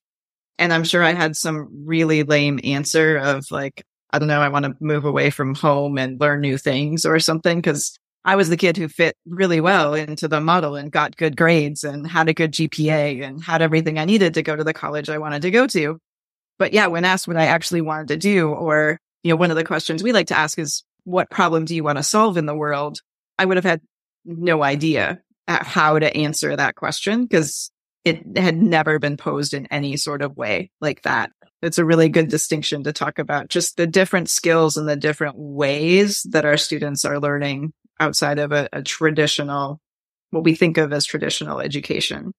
And 0.58 0.72
I'm 0.72 0.86
sure 0.86 1.04
I 1.04 1.12
had 1.12 1.36
some 1.36 1.84
really 1.86 2.24
lame 2.24 2.62
answer 2.64 3.18
of 3.18 3.44
like, 3.52 3.84
I 4.12 4.20
don't 4.20 4.30
know, 4.30 4.40
I 4.40 4.48
want 4.48 4.64
to 4.64 4.78
move 4.80 5.04
away 5.04 5.30
from 5.30 5.56
home 5.56 5.98
and 5.98 6.22
learn 6.22 6.40
new 6.40 6.58
things 6.58 7.06
or 7.06 7.20
something. 7.20 7.62
Cause 7.62 8.00
I 8.26 8.36
was 8.36 8.50
the 8.50 8.58
kid 8.58 8.78
who 8.78 8.88
fit 8.88 9.18
really 9.26 9.60
well 9.60 9.94
into 9.94 10.28
the 10.28 10.40
model 10.40 10.76
and 10.76 10.92
got 10.92 11.18
good 11.18 11.36
grades 11.36 11.84
and 11.84 12.08
had 12.08 12.30
a 12.30 12.34
good 12.34 12.54
GPA 12.54 13.22
and 13.24 13.44
had 13.44 13.62
everything 13.62 14.00
I 14.00 14.06
needed 14.06 14.36
to 14.36 14.44
go 14.44 14.56
to 14.56 14.64
the 14.64 14.74
college 14.74 15.10
I 15.10 15.18
wanted 15.18 15.42
to 15.42 15.52
go 15.52 15.68
to. 15.68 16.00
But 16.58 16.72
yeah, 16.72 16.88
when 16.88 17.04
asked 17.04 17.28
what 17.28 17.38
I 17.38 17.48
actually 17.48 17.82
wanted 17.82 18.08
to 18.10 18.18
do, 18.18 18.50
or, 18.50 19.00
you 19.24 19.32
know, 19.32 19.36
one 19.36 19.52
of 19.52 19.58
the 19.58 19.66
questions 19.66 20.02
we 20.02 20.14
like 20.14 20.28
to 20.28 20.38
ask 20.38 20.58
is, 20.58 20.84
what 21.04 21.30
problem 21.30 21.66
do 21.66 21.76
you 21.76 21.84
want 21.84 21.98
to 21.98 22.04
solve 22.04 22.38
in 22.38 22.46
the 22.46 22.56
world? 22.56 23.00
I 23.38 23.44
would 23.44 23.58
have 23.58 23.66
had 23.66 23.82
no 24.24 24.64
idea 24.64 25.20
how 25.48 26.00
to 26.00 26.16
answer 26.16 26.56
that 26.56 26.76
question 26.76 27.24
because 27.24 27.72
it 28.06 28.38
had 28.38 28.56
never 28.56 29.00
been 29.00 29.18
posed 29.18 29.54
in 29.54 29.66
any 29.68 29.98
sort 29.98 30.22
of 30.22 30.38
way 30.38 30.72
like 30.80 31.02
that. 31.02 31.32
It's 31.62 31.78
a 31.78 31.86
really 31.86 32.10
good 32.10 32.30
distinction 32.30 32.84
to 32.84 32.94
talk 32.94 33.20
about 33.20 33.50
just 33.50 33.76
the 33.76 33.88
different 33.88 34.30
skills 34.30 34.78
and 34.78 34.88
the 34.88 34.96
different 34.96 35.36
ways 35.38 36.24
that 36.30 36.46
our 36.46 36.58
students 36.58 37.04
are 37.04 37.20
learning 37.20 37.74
outside 38.00 38.40
of 38.40 38.52
a, 38.52 38.70
a 38.74 38.82
traditional, 38.84 39.80
what 40.32 40.44
we 40.44 40.56
think 40.56 40.78
of 40.78 40.94
as 40.94 41.06
traditional 41.06 41.60
education. 41.60 42.34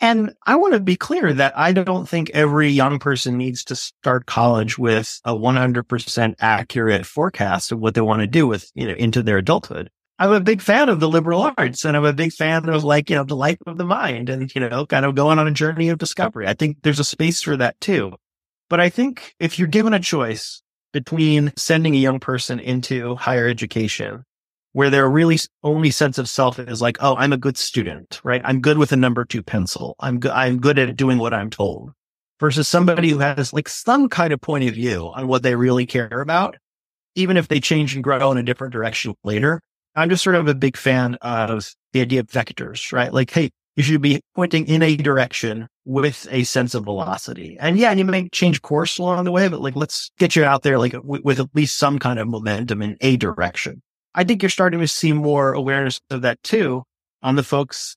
And 0.00 0.34
I 0.46 0.54
want 0.56 0.74
to 0.74 0.80
be 0.80 0.96
clear 0.96 1.32
that 1.32 1.58
I 1.58 1.72
don't 1.72 2.08
think 2.08 2.30
every 2.30 2.68
young 2.68 3.00
person 3.00 3.36
needs 3.36 3.64
to 3.64 3.74
start 3.74 4.26
college 4.26 4.78
with 4.78 5.20
a 5.24 5.34
100% 5.34 6.34
accurate 6.38 7.04
forecast 7.04 7.72
of 7.72 7.80
what 7.80 7.94
they 7.94 8.00
want 8.00 8.20
to 8.20 8.28
do 8.28 8.46
with, 8.46 8.70
you 8.74 8.86
know, 8.86 8.94
into 8.94 9.22
their 9.24 9.38
adulthood. 9.38 9.90
I'm 10.20 10.32
a 10.32 10.40
big 10.40 10.60
fan 10.60 10.88
of 10.88 11.00
the 11.00 11.08
liberal 11.08 11.52
arts 11.56 11.84
and 11.84 11.96
I'm 11.96 12.04
a 12.04 12.12
big 12.12 12.32
fan 12.32 12.68
of 12.68 12.84
like, 12.84 13.10
you 13.10 13.16
know, 13.16 13.24
the 13.24 13.36
life 13.36 13.58
of 13.66 13.76
the 13.76 13.84
mind 13.84 14.28
and, 14.28 14.52
you 14.54 14.60
know, 14.60 14.86
kind 14.86 15.04
of 15.04 15.14
going 15.14 15.38
on 15.38 15.48
a 15.48 15.52
journey 15.52 15.88
of 15.88 15.98
discovery. 15.98 16.46
I 16.46 16.54
think 16.54 16.78
there's 16.82 17.00
a 17.00 17.04
space 17.04 17.42
for 17.42 17.56
that 17.56 17.80
too. 17.80 18.14
But 18.68 18.80
I 18.80 18.90
think 18.90 19.34
if 19.40 19.58
you're 19.58 19.68
given 19.68 19.94
a 19.94 20.00
choice 20.00 20.62
between 20.92 21.52
sending 21.56 21.94
a 21.94 21.98
young 21.98 22.20
person 22.20 22.60
into 22.60 23.14
higher 23.16 23.46
education 23.46 24.24
where 24.72 24.90
their 24.90 25.08
really 25.08 25.38
only 25.62 25.90
sense 25.90 26.18
of 26.18 26.28
self 26.28 26.58
is 26.58 26.82
like, 26.82 26.98
oh, 27.00 27.16
I'm 27.16 27.32
a 27.32 27.38
good 27.38 27.56
student, 27.56 28.20
right? 28.22 28.42
I'm 28.44 28.60
good 28.60 28.78
with 28.78 28.92
a 28.92 28.96
number 28.96 29.24
two 29.24 29.42
pencil. 29.42 29.96
I'm 30.00 30.20
good. 30.20 30.32
I'm 30.32 30.58
good 30.60 30.78
at 30.78 30.96
doing 30.96 31.18
what 31.18 31.34
I'm 31.34 31.50
told 31.50 31.92
versus 32.40 32.68
somebody 32.68 33.10
who 33.10 33.18
has 33.18 33.52
like 33.52 33.68
some 33.68 34.08
kind 34.08 34.32
of 34.32 34.40
point 34.40 34.68
of 34.68 34.74
view 34.74 35.10
on 35.14 35.26
what 35.28 35.42
they 35.42 35.54
really 35.54 35.86
care 35.86 36.20
about, 36.20 36.56
even 37.14 37.36
if 37.36 37.48
they 37.48 37.60
change 37.60 37.94
and 37.94 38.04
grow 38.04 38.30
in 38.30 38.38
a 38.38 38.42
different 38.42 38.72
direction 38.72 39.14
later. 39.24 39.60
I'm 39.96 40.10
just 40.10 40.22
sort 40.22 40.36
of 40.36 40.46
a 40.46 40.54
big 40.54 40.76
fan 40.76 41.16
of 41.16 41.74
the 41.92 42.00
idea 42.00 42.20
of 42.20 42.26
vectors, 42.28 42.92
right? 42.92 43.12
Like, 43.12 43.30
hey, 43.30 43.50
you 43.74 43.82
should 43.82 44.02
be 44.02 44.20
pointing 44.34 44.66
in 44.66 44.82
a 44.82 44.96
direction 44.96 45.68
with 45.84 46.28
a 46.30 46.44
sense 46.44 46.74
of 46.74 46.84
velocity. 46.84 47.56
And 47.58 47.78
yeah, 47.78 47.92
you 47.92 48.04
may 48.04 48.28
change 48.28 48.62
course 48.62 48.98
along 48.98 49.24
the 49.24 49.32
way, 49.32 49.48
but 49.48 49.60
like, 49.60 49.76
let's 49.76 50.10
get 50.18 50.36
you 50.36 50.44
out 50.44 50.62
there 50.62 50.78
like 50.78 50.92
w- 50.92 51.22
with 51.24 51.40
at 51.40 51.54
least 51.54 51.78
some 51.78 51.98
kind 51.98 52.18
of 52.18 52.28
momentum 52.28 52.82
in 52.82 52.96
a 53.00 53.16
direction. 53.16 53.82
I 54.18 54.24
think 54.24 54.42
you're 54.42 54.50
starting 54.50 54.80
to 54.80 54.88
see 54.88 55.12
more 55.12 55.52
awareness 55.52 56.00
of 56.10 56.22
that 56.22 56.42
too 56.42 56.82
on 57.22 57.36
the 57.36 57.44
folks 57.44 57.96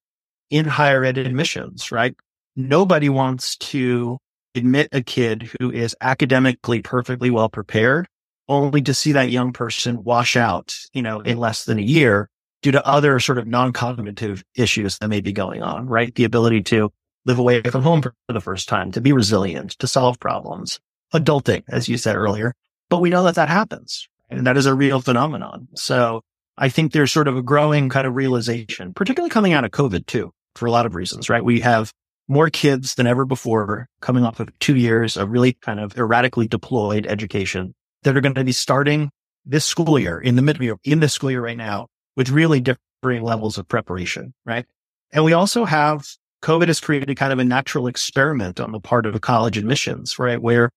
in 0.52 0.66
higher 0.66 1.04
ed 1.04 1.18
admissions, 1.18 1.92
right? 1.92 2.16
Nobody 2.56 3.10
wants 3.10 3.58
to 3.58 4.20
admit 4.54 4.90
a 4.92 5.02
kid 5.02 5.50
who 5.60 5.72
is 5.72 5.96
academically 6.00 6.84
perfectly 6.84 7.32
well 7.32 7.50
prepared 7.50 8.08
only 8.48 8.84
to 8.84 8.94
see 8.94 9.14
that 9.14 9.32
young 9.32 9.52
person 9.52 10.04
wash 10.04 10.36
out, 10.36 10.76
you 10.94 11.02
know, 11.02 11.22
in 11.22 11.40
less 11.40 11.66
than 11.66 11.80
a 11.80 11.82
year 11.82 12.30
due 12.62 12.72
to 12.72 12.86
other 12.86 13.20
sort 13.20 13.40
of 13.40 13.48
non-cognitive 13.48 14.44
issues 14.54 15.00
that 15.00 15.08
may 15.08 15.22
be 15.22 15.34
going 15.34 15.64
on, 15.64 15.88
right? 15.88 16.14
The 16.14 16.26
ability 16.26 16.62
to 16.64 16.92
live 17.26 17.40
away 17.40 17.64
from 17.64 17.82
home 17.82 18.04
for 18.04 18.14
the 18.28 18.42
first 18.42 18.70
time, 18.70 18.92
to 18.92 19.02
be 19.02 19.12
resilient, 19.12 19.72
to 19.80 19.88
solve 19.88 20.20
problems, 20.20 20.80
adulting, 21.16 21.64
as 21.70 21.90
you 21.90 21.98
said 21.98 22.16
earlier. 22.16 22.54
But 22.92 23.02
we 23.02 23.10
know 23.10 23.24
that 23.24 23.34
that 23.36 23.50
happens 23.50 24.08
and 24.32 24.48
that 24.48 24.58
is 24.58 24.66
a 24.66 24.74
real 24.74 25.02
phenomenon. 25.02 25.68
So 25.76 26.22
I 26.58 26.70
think 26.70 26.92
there's 26.92 27.12
sort 27.12 27.28
of 27.28 27.38
a 27.38 27.42
growing 27.42 27.90
kind 27.90 28.08
of 28.08 28.16
realization, 28.16 28.94
particularly 28.94 29.30
coming 29.30 29.54
out 29.54 29.66
of 29.66 29.72
COVID 29.72 30.06
too, 30.06 30.32
for 30.56 30.66
a 30.66 30.72
lot 30.72 30.86
of 30.86 30.96
reasons, 30.96 31.30
right? 31.30 31.44
We 31.44 31.60
have 31.60 31.92
more 32.28 32.50
kids 32.50 32.96
than 32.96 33.08
ever 33.08 33.26
before 33.26 33.88
coming 34.02 34.24
off 34.24 34.40
of 34.40 34.58
two 34.60 34.76
years 34.76 35.18
of 35.18 35.30
really 35.30 35.54
kind 35.54 35.80
of 35.80 35.98
erratically 35.98 36.48
deployed 36.48 37.06
education 37.06 37.74
that 38.04 38.16
are 38.16 38.22
going 38.22 38.36
to 38.36 38.44
be 38.44 38.52
starting 38.52 39.12
this 39.46 39.66
school 39.66 40.00
year 40.00 40.20
in 40.20 40.36
the 40.36 40.42
middle 40.42 40.78
in 40.84 41.00
this 41.00 41.14
school 41.14 41.32
year 41.32 41.44
right 41.44 41.58
now 41.58 41.88
with 42.16 42.30
really 42.30 42.62
differing 42.62 43.24
levels 43.24 43.58
of 43.58 43.68
preparation, 43.68 44.34
right? 44.46 44.66
And 45.12 45.26
we 45.26 45.34
also 45.34 45.66
have 45.66 46.06
COVID 46.42 46.68
has 46.68 46.80
created 46.80 47.16
kind 47.18 47.34
of 47.34 47.40
a 47.40 47.44
natural 47.44 47.88
experiment 47.88 48.60
on 48.60 48.72
the 48.72 48.80
part 48.80 49.06
of 49.06 49.20
college 49.22 49.58
admissions, 49.58 50.18
right? 50.18 50.42
Where 50.42 50.70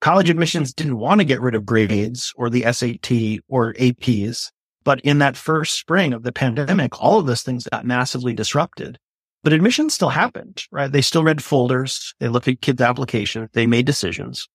college 0.00 0.30
admissions 0.30 0.72
didn't 0.72 0.98
want 0.98 1.20
to 1.20 1.24
get 1.24 1.40
rid 1.40 1.54
of 1.54 1.66
grades 1.66 2.32
or 2.36 2.50
the 2.50 2.62
SAT 2.72 3.42
or 3.48 3.74
APs. 3.74 4.50
But 4.84 5.00
in 5.00 5.18
that 5.18 5.36
first 5.36 5.78
spring 5.78 6.12
of 6.12 6.22
the 6.22 6.32
pandemic, 6.32 7.02
all 7.02 7.18
of 7.18 7.26
those 7.26 7.42
things 7.42 7.68
got 7.70 7.84
massively 7.84 8.32
disrupted. 8.32 8.98
But 9.42 9.52
admissions 9.52 9.94
still 9.94 10.08
happened, 10.08 10.64
right? 10.72 10.90
They 10.90 11.02
still 11.02 11.24
read 11.24 11.42
folders. 11.42 12.14
They 12.20 12.28
looked 12.28 12.48
at 12.48 12.60
kids' 12.60 12.80
applications. 12.80 13.50
They 13.52 13.66
made 13.66 13.86
decisions. 13.86 14.48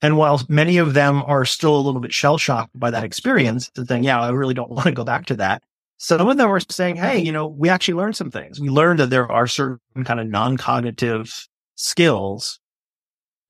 And 0.00 0.16
while 0.16 0.40
many 0.48 0.76
of 0.78 0.94
them 0.94 1.22
are 1.26 1.44
still 1.44 1.76
a 1.76 1.80
little 1.80 2.00
bit 2.00 2.12
shell 2.12 2.38
shocked 2.38 2.78
by 2.78 2.90
that 2.90 3.04
experience, 3.04 3.70
saying, 3.86 4.04
yeah, 4.04 4.20
I 4.20 4.30
really 4.30 4.54
don't 4.54 4.70
want 4.70 4.84
to 4.84 4.92
go 4.92 5.04
back 5.04 5.26
to 5.26 5.36
that. 5.36 5.62
Some 5.98 6.28
of 6.28 6.36
them 6.36 6.50
were 6.50 6.60
saying, 6.60 6.96
Hey, 6.96 7.18
you 7.18 7.32
know, 7.32 7.46
we 7.46 7.68
actually 7.68 7.94
learned 7.94 8.16
some 8.16 8.30
things. 8.30 8.60
We 8.60 8.68
learned 8.68 8.98
that 8.98 9.10
there 9.10 9.30
are 9.30 9.46
certain 9.46 10.04
kind 10.04 10.20
of 10.20 10.26
non-cognitive 10.26 11.48
skills 11.76 12.60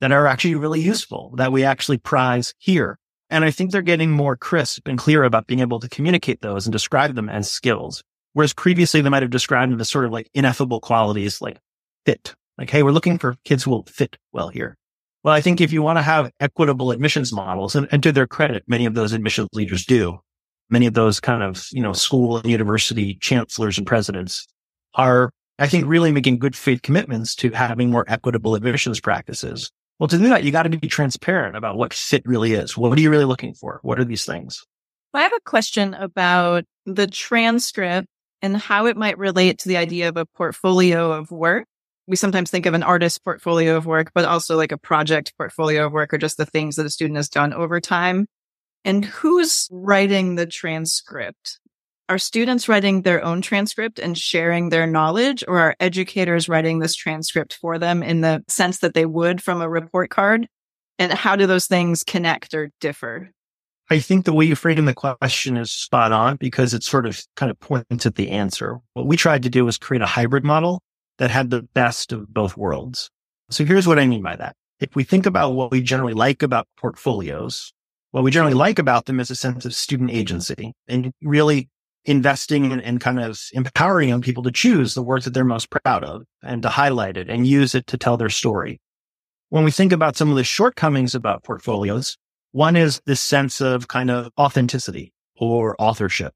that 0.05 0.13
are 0.13 0.27
actually 0.27 0.55
really 0.55 0.83
useful 0.83 1.33
that 1.37 1.51
we 1.51 1.65
actually 1.65 1.97
prize 1.97 2.53
here. 2.59 2.99
And 3.31 3.43
I 3.43 3.51
think 3.51 3.71
they're 3.71 3.81
getting 3.81 4.11
more 4.11 4.37
crisp 4.37 4.87
and 4.87 4.99
clear 4.99 5.25
about 5.25 5.47
being 5.47 5.61
able 5.61 5.81
to 5.81 5.89
communicate 5.89 6.43
those 6.43 6.67
and 6.67 6.73
describe 6.75 7.15
them 7.15 7.31
as 7.31 7.51
skills. 7.51 8.03
Whereas 8.35 8.53
previously 8.53 9.01
they 9.01 9.09
might 9.09 9.23
have 9.23 9.31
described 9.31 9.73
them 9.73 9.81
as 9.81 9.89
sort 9.89 10.05
of 10.05 10.13
like 10.13 10.29
ineffable 10.35 10.79
qualities 10.79 11.41
like 11.41 11.57
fit. 12.05 12.35
Like, 12.59 12.69
Hey, 12.69 12.83
we're 12.83 12.91
looking 12.91 13.17
for 13.17 13.37
kids 13.47 13.63
who 13.63 13.71
will 13.71 13.85
fit 13.85 14.19
well 14.35 14.49
here. 14.49 14.77
Well, 15.23 15.33
I 15.33 15.41
think 15.41 15.63
if 15.63 15.73
you 15.73 15.81
want 15.81 15.97
to 15.97 16.03
have 16.03 16.31
equitable 16.39 16.91
admissions 16.91 17.33
models 17.33 17.75
and, 17.75 17.89
and 17.91 18.03
to 18.03 18.13
their 18.13 18.27
credit, 18.27 18.63
many 18.67 18.85
of 18.85 18.93
those 18.93 19.15
admissions 19.15 19.49
leaders 19.55 19.87
do. 19.87 20.19
Many 20.69 20.85
of 20.85 20.93
those 20.93 21.19
kind 21.19 21.43
of, 21.43 21.67
you 21.73 21.81
know, 21.81 21.95
school 21.95 22.37
and 22.37 22.51
university 22.51 23.15
chancellors 23.23 23.79
and 23.79 23.87
presidents 23.87 24.47
are, 24.97 25.31
I 25.59 25.67
think, 25.67 25.87
really 25.87 26.13
making 26.13 26.41
good 26.41 26.55
faith 26.55 26.83
commitments 26.83 27.35
to 27.37 27.53
having 27.53 27.91
more 27.91 28.05
equitable 28.07 28.55
admissions 28.55 29.01
practices. 29.01 29.71
Well, 29.99 30.09
to 30.09 30.19
do 30.19 30.29
that, 30.29 30.45
you 30.45 30.51
got 30.51 30.65
to 30.65 30.71
be 30.71 30.89
transparent 30.89 31.57
about 31.57 31.77
what 31.77 31.95
fit 31.95 32.23
really 32.27 32.53
is. 32.53 32.77
What 32.77 32.97
are 32.97 33.01
you 33.01 33.11
really 33.11 33.25
looking 33.25 33.55
for? 33.55 33.81
What 33.83 34.01
are 34.01 34.05
these 34.05 34.25
things? 34.25 34.65
I 35.13 35.23
have 35.23 35.33
a 35.33 35.41
question 35.45 35.95
about 35.95 36.65
the 36.85 37.07
transcript 37.07 38.09
and 38.43 38.57
how 38.57 38.87
it 38.87 38.97
might 38.97 39.17
relate 39.17 39.61
to 39.61 39.69
the 39.69 39.77
idea 39.77 40.09
of 40.09 40.17
a 40.17 40.27
portfolio 40.27 41.13
of 41.13 41.31
work 41.31 41.67
we 42.07 42.17
sometimes 42.17 42.51
think 42.51 42.67
of 42.67 42.75
an 42.75 42.83
artist 42.83 43.25
portfolio 43.25 43.77
of 43.77 43.87
work, 43.87 44.11
but 44.15 44.25
also 44.25 44.57
like 44.57 44.73
a 44.73 44.79
project 44.79 45.33
portfolio 45.37 45.87
of 45.87 45.93
work 45.93 46.13
or 46.13 46.19
just 46.19 46.37
the 46.37 46.47
things 46.47 46.77
that 46.77 46.87
a 46.87 46.91
student 46.91 47.17
has 47.17 47.29
done 47.29 47.53
over 47.53 47.81
time. 47.81 48.27
And 48.85 49.05
who's 49.05 49.69
writing 49.71 50.35
the 50.35 50.47
transcript? 50.47 51.61
Are 52.07 52.19
students 52.19 52.69
writing 52.69 53.01
their 53.01 53.25
own 53.25 53.41
transcript 53.41 53.99
and 53.99 54.17
sharing 54.17 54.69
their 54.69 54.87
knowledge 54.87 55.43
or 55.49 55.59
are 55.59 55.77
educators 55.81 56.51
writing 56.51 56.79
this 56.79 56.95
transcript 56.95 57.55
for 57.55 57.79
them 57.79 58.03
in 58.03 58.21
the 58.21 58.45
sense 58.47 58.81
that 58.81 58.93
they 58.93 59.07
would 59.07 59.43
from 59.43 59.63
a 59.63 59.69
report 59.69 60.11
card? 60.11 60.47
And 60.99 61.13
how 61.13 61.35
do 61.35 61.47
those 61.47 61.67
things 61.67 62.05
connect 62.05 62.53
or 62.53 62.71
differ? 62.79 63.31
I 63.91 64.01
think 64.01 64.27
the 64.27 64.35
way 64.35 64.45
you 64.45 64.55
frame 64.55 64.85
the 64.85 64.95
question 64.95 65.57
is 65.57 65.73
spot 65.73 66.13
on 66.13 66.37
because 66.37 66.75
it 66.75 66.83
sort 66.83 67.07
of 67.07 67.23
kind 67.37 67.51
of 67.51 67.59
points 67.61 68.05
at 68.05 68.17
the 68.17 68.31
answer. 68.31 68.81
What 68.93 69.07
we 69.07 69.17
tried 69.17 69.43
to 69.45 69.51
do 69.51 69.65
was 69.65 69.79
create 69.79 70.03
a 70.03 70.07
hybrid 70.07 70.45
model 70.45 70.83
that 71.19 71.31
had 71.31 71.49
the 71.49 71.63
best 71.63 72.13
of 72.13 72.33
both 72.33 72.57
worlds. 72.57 73.11
So 73.51 73.65
here's 73.65 73.87
what 73.87 73.99
I 73.99 74.07
mean 74.07 74.23
by 74.23 74.37
that. 74.37 74.57
If 74.79 74.95
we 74.95 75.05
think 75.05 75.25
about 75.25 75.55
what 75.55 75.71
we 75.71 75.81
generally 75.81 76.13
like 76.13 76.43
about 76.43 76.69
portfolios, 76.77 77.73
what 78.11 78.25
we 78.25 78.31
generally 78.31 78.55
like 78.55 78.79
about 78.79 79.07
them 79.07 79.21
is 79.21 79.31
a 79.31 79.37
sense 79.37 79.65
of 79.65 79.75
student 79.75 80.11
agency 80.11 80.73
and 80.87 81.13
really 81.23 81.69
investing 82.05 82.71
in, 82.71 82.81
and 82.81 83.01
kind 83.01 83.21
of 83.21 83.41
empowering 83.53 84.09
young 84.09 84.23
people 84.23 84.43
to 84.43 84.53
choose 84.53 84.95
the 84.95 85.03
work 85.03 85.23
that 85.23 85.35
they're 85.35 85.45
most 85.45 85.71
proud 85.71 86.05
of 86.05 86.23
and 86.43 86.63
to 86.63 86.69
highlight 86.69 87.17
it 87.17 87.31
and 87.31 87.47
use 87.47 87.75
it 87.75 87.87
to 87.89 87.97
tell 87.97 88.17
their 88.17 88.29
story. 88.29 88.81
When 89.49 89.65
we 89.65 89.71
think 89.71 89.93
about 89.93 90.17
some 90.17 90.31
of 90.31 90.37
the 90.37 90.45
shortcomings 90.45 91.15
about 91.15 91.45
portfolios, 91.45 92.17
one 92.53 92.77
is 92.77 93.01
this 93.07 93.21
sense 93.21 93.61
of 93.61 93.89
kind 93.89 94.11
of 94.11 94.31
authenticity 94.39 95.13
or 95.37 95.77
authorship. 95.79 96.35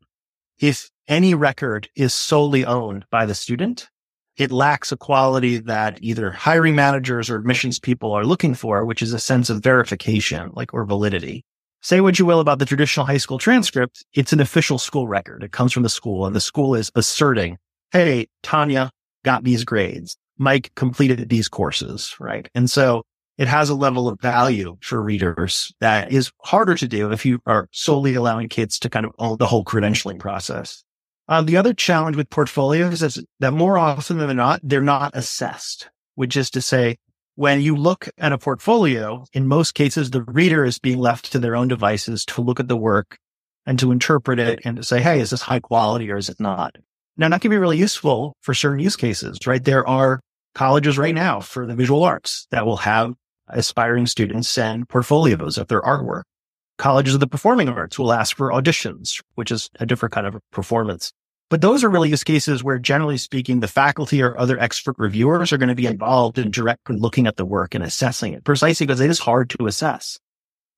If 0.60 0.90
any 1.06 1.34
record 1.34 1.88
is 1.94 2.12
solely 2.12 2.64
owned 2.64 3.06
by 3.10 3.26
the 3.26 3.34
student, 3.34 3.88
it 4.36 4.52
lacks 4.52 4.92
a 4.92 4.96
quality 4.96 5.58
that 5.58 5.98
either 6.00 6.30
hiring 6.30 6.76
managers 6.76 7.28
or 7.28 7.36
admissions 7.36 7.80
people 7.80 8.12
are 8.12 8.24
looking 8.24 8.54
for, 8.54 8.84
which 8.84 9.02
is 9.02 9.12
a 9.12 9.18
sense 9.18 9.50
of 9.50 9.62
verification, 9.62 10.50
like 10.54 10.72
or 10.72 10.84
validity. 10.84 11.44
Say 11.88 12.02
what 12.02 12.18
you 12.18 12.26
will 12.26 12.40
about 12.40 12.58
the 12.58 12.66
traditional 12.66 13.06
high 13.06 13.16
school 13.16 13.38
transcript. 13.38 14.04
It's 14.12 14.34
an 14.34 14.40
official 14.40 14.76
school 14.76 15.08
record. 15.08 15.42
It 15.42 15.52
comes 15.52 15.72
from 15.72 15.84
the 15.84 15.88
school 15.88 16.26
and 16.26 16.36
the 16.36 16.38
school 16.38 16.74
is 16.74 16.90
asserting, 16.94 17.56
Hey, 17.92 18.26
Tanya 18.42 18.90
got 19.24 19.42
these 19.42 19.64
grades. 19.64 20.14
Mike 20.36 20.70
completed 20.74 21.30
these 21.30 21.48
courses, 21.48 22.14
right? 22.20 22.46
And 22.54 22.68
so 22.70 23.06
it 23.38 23.48
has 23.48 23.70
a 23.70 23.74
level 23.74 24.06
of 24.06 24.20
value 24.20 24.76
for 24.82 25.02
readers 25.02 25.72
that 25.80 26.12
is 26.12 26.30
harder 26.42 26.74
to 26.74 26.86
do 26.86 27.10
if 27.10 27.24
you 27.24 27.40
are 27.46 27.70
solely 27.72 28.14
allowing 28.14 28.50
kids 28.50 28.78
to 28.80 28.90
kind 28.90 29.06
of 29.06 29.12
own 29.18 29.38
the 29.38 29.46
whole 29.46 29.64
credentialing 29.64 30.18
process. 30.18 30.84
Uh, 31.26 31.40
the 31.40 31.56
other 31.56 31.72
challenge 31.72 32.16
with 32.16 32.28
portfolios 32.28 33.02
is 33.02 33.24
that 33.40 33.52
more 33.52 33.78
often 33.78 34.18
than 34.18 34.36
not, 34.36 34.60
they're 34.62 34.82
not 34.82 35.12
assessed, 35.16 35.88
which 36.16 36.36
is 36.36 36.50
to 36.50 36.60
say, 36.60 36.98
when 37.38 37.60
you 37.60 37.76
look 37.76 38.08
at 38.18 38.32
a 38.32 38.36
portfolio, 38.36 39.24
in 39.32 39.46
most 39.46 39.74
cases, 39.74 40.10
the 40.10 40.24
reader 40.24 40.64
is 40.64 40.80
being 40.80 40.98
left 40.98 41.30
to 41.30 41.38
their 41.38 41.54
own 41.54 41.68
devices 41.68 42.24
to 42.24 42.42
look 42.42 42.58
at 42.58 42.66
the 42.66 42.76
work 42.76 43.16
and 43.64 43.78
to 43.78 43.92
interpret 43.92 44.40
it 44.40 44.58
and 44.64 44.76
to 44.76 44.82
say, 44.82 45.00
Hey, 45.00 45.20
is 45.20 45.30
this 45.30 45.42
high 45.42 45.60
quality 45.60 46.10
or 46.10 46.16
is 46.16 46.28
it 46.28 46.40
not? 46.40 46.74
Now, 47.16 47.28
that 47.28 47.40
can 47.40 47.52
be 47.52 47.56
really 47.56 47.78
useful 47.78 48.34
for 48.40 48.54
certain 48.54 48.80
use 48.80 48.96
cases, 48.96 49.38
right? 49.46 49.62
There 49.62 49.86
are 49.86 50.18
colleges 50.56 50.98
right 50.98 51.14
now 51.14 51.38
for 51.38 51.64
the 51.64 51.76
visual 51.76 52.02
arts 52.02 52.48
that 52.50 52.66
will 52.66 52.78
have 52.78 53.14
aspiring 53.46 54.06
students 54.06 54.48
send 54.48 54.88
portfolios 54.88 55.58
of 55.58 55.68
their 55.68 55.82
artwork. 55.82 56.22
Colleges 56.76 57.14
of 57.14 57.20
the 57.20 57.28
performing 57.28 57.68
arts 57.68 58.00
will 58.00 58.12
ask 58.12 58.36
for 58.36 58.50
auditions, 58.50 59.22
which 59.36 59.52
is 59.52 59.70
a 59.78 59.86
different 59.86 60.12
kind 60.12 60.26
of 60.26 60.40
performance. 60.50 61.12
But 61.50 61.62
those 61.62 61.82
are 61.82 61.88
really 61.88 62.10
use 62.10 62.24
cases 62.24 62.62
where 62.62 62.78
generally 62.78 63.16
speaking, 63.16 63.60
the 63.60 63.68
faculty 63.68 64.22
or 64.22 64.38
other 64.38 64.58
expert 64.58 64.96
reviewers 64.98 65.50
are 65.50 65.56
going 65.56 65.70
to 65.70 65.74
be 65.74 65.86
involved 65.86 66.36
in 66.36 66.50
directly 66.50 66.96
looking 66.96 67.26
at 67.26 67.36
the 67.36 67.46
work 67.46 67.74
and 67.74 67.82
assessing 67.82 68.34
it 68.34 68.44
precisely 68.44 68.84
because 68.84 69.00
it 69.00 69.08
is 69.08 69.18
hard 69.18 69.48
to 69.50 69.66
assess. 69.66 70.18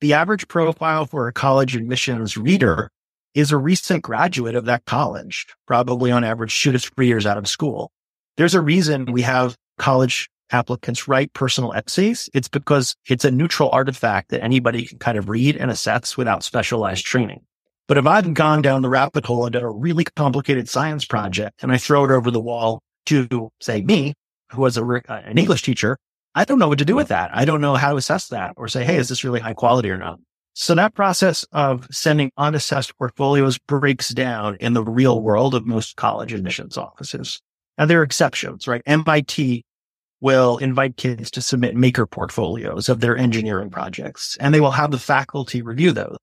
The 0.01 0.13
average 0.13 0.47
profile 0.47 1.07
for 1.07 1.27
a 1.27 1.33
college 1.33 1.75
admissions 1.75 2.37
reader 2.37 2.91
is 3.35 3.51
a 3.51 3.57
recent 3.57 4.03
graduate 4.03 4.55
of 4.55 4.65
that 4.67 4.85
college, 4.87 5.47
probably 5.67 6.11
on 6.11 6.25
average 6.25 6.63
two 6.63 6.73
to 6.73 6.79
three 6.79 7.07
years 7.07 7.27
out 7.27 7.39
of 7.39 7.49
school. 7.49 7.91
There's 8.37 8.55
a 8.55 8.61
reason 8.61 9.13
we 9.13 9.23
have 9.23 9.57
college 9.79 10.31
applicants 10.53 11.07
write 11.09 11.33
personal 11.33 11.73
essays. 11.73 12.29
It's 12.33 12.49
because 12.49 12.95
it's 13.09 13.25
a 13.25 13.31
neutral 13.31 13.71
artifact 13.71 14.31
that 14.31 14.43
anybody 14.43 14.87
can 14.87 14.99
kind 14.99 15.19
of 15.19 15.29
read 15.29 15.57
and 15.57 15.71
assess 15.71 16.17
without 16.17 16.43
specialized 16.43 17.05
training. 17.05 17.43
But 17.89 17.99
if 17.99 18.07
I've 18.07 18.33
gone 18.35 18.63
down 18.63 18.83
the 18.83 18.89
rabbit 18.89 19.27
hole 19.27 19.47
and 19.47 19.53
done 19.53 19.63
a 19.63 19.71
really 19.71 20.05
complicated 20.05 20.69
science 20.69 21.05
project 21.05 21.63
and 21.63 21.73
I 21.73 21.77
throw 21.77 22.05
it 22.05 22.11
over 22.11 22.31
the 22.31 22.41
wall 22.41 22.83
to 23.07 23.51
say 23.61 23.83
me, 23.83 24.15
who 24.53 24.63
was 24.63 24.77
a, 24.77 24.85
uh, 24.85 25.01
an 25.09 25.39
English 25.39 25.63
teacher, 25.63 25.97
I 26.35 26.45
don't 26.45 26.59
know 26.59 26.69
what 26.69 26.79
to 26.79 26.85
do 26.85 26.95
with 26.95 27.09
that. 27.09 27.31
I 27.33 27.45
don't 27.45 27.61
know 27.61 27.75
how 27.75 27.91
to 27.91 27.97
assess 27.97 28.29
that 28.29 28.55
or 28.57 28.69
say, 28.69 28.85
Hey, 28.85 28.97
is 28.97 29.09
this 29.09 29.25
really 29.25 29.41
high 29.41 29.55
quality 29.55 29.91
or 29.91 29.99
not? 29.99 30.19
So 30.55 30.75
that 30.75 30.95
process 30.95 31.45
of 31.53 31.87
sending 31.91 32.31
unassessed 32.37 32.97
portfolios 32.99 33.59
breaks 33.59 34.11
down 34.11 34.57
in 34.61 34.75
the 34.75 34.85
real 34.85 35.21
world 35.23 35.55
of 35.55 35.67
most 35.67 35.97
college 35.97 36.33
admissions 36.33 36.77
offices. 36.77 37.41
And 37.79 37.89
there 37.89 38.01
are 38.01 38.05
exceptions, 38.05 38.69
right? 38.69 38.83
MIT 38.85 39.65
will 40.21 40.59
invite 40.59 40.97
kids 40.97 41.31
to 41.31 41.41
submit 41.41 41.77
maker 41.77 42.07
portfolios 42.07 42.89
of 42.89 43.01
their 43.01 43.17
engineering 43.17 43.71
projects 43.71 44.37
and 44.39 44.53
they 44.53 44.61
will 44.61 44.73
have 44.73 44.91
the 44.91 44.99
faculty 44.99 45.63
review 45.63 45.93
those. 45.93 46.17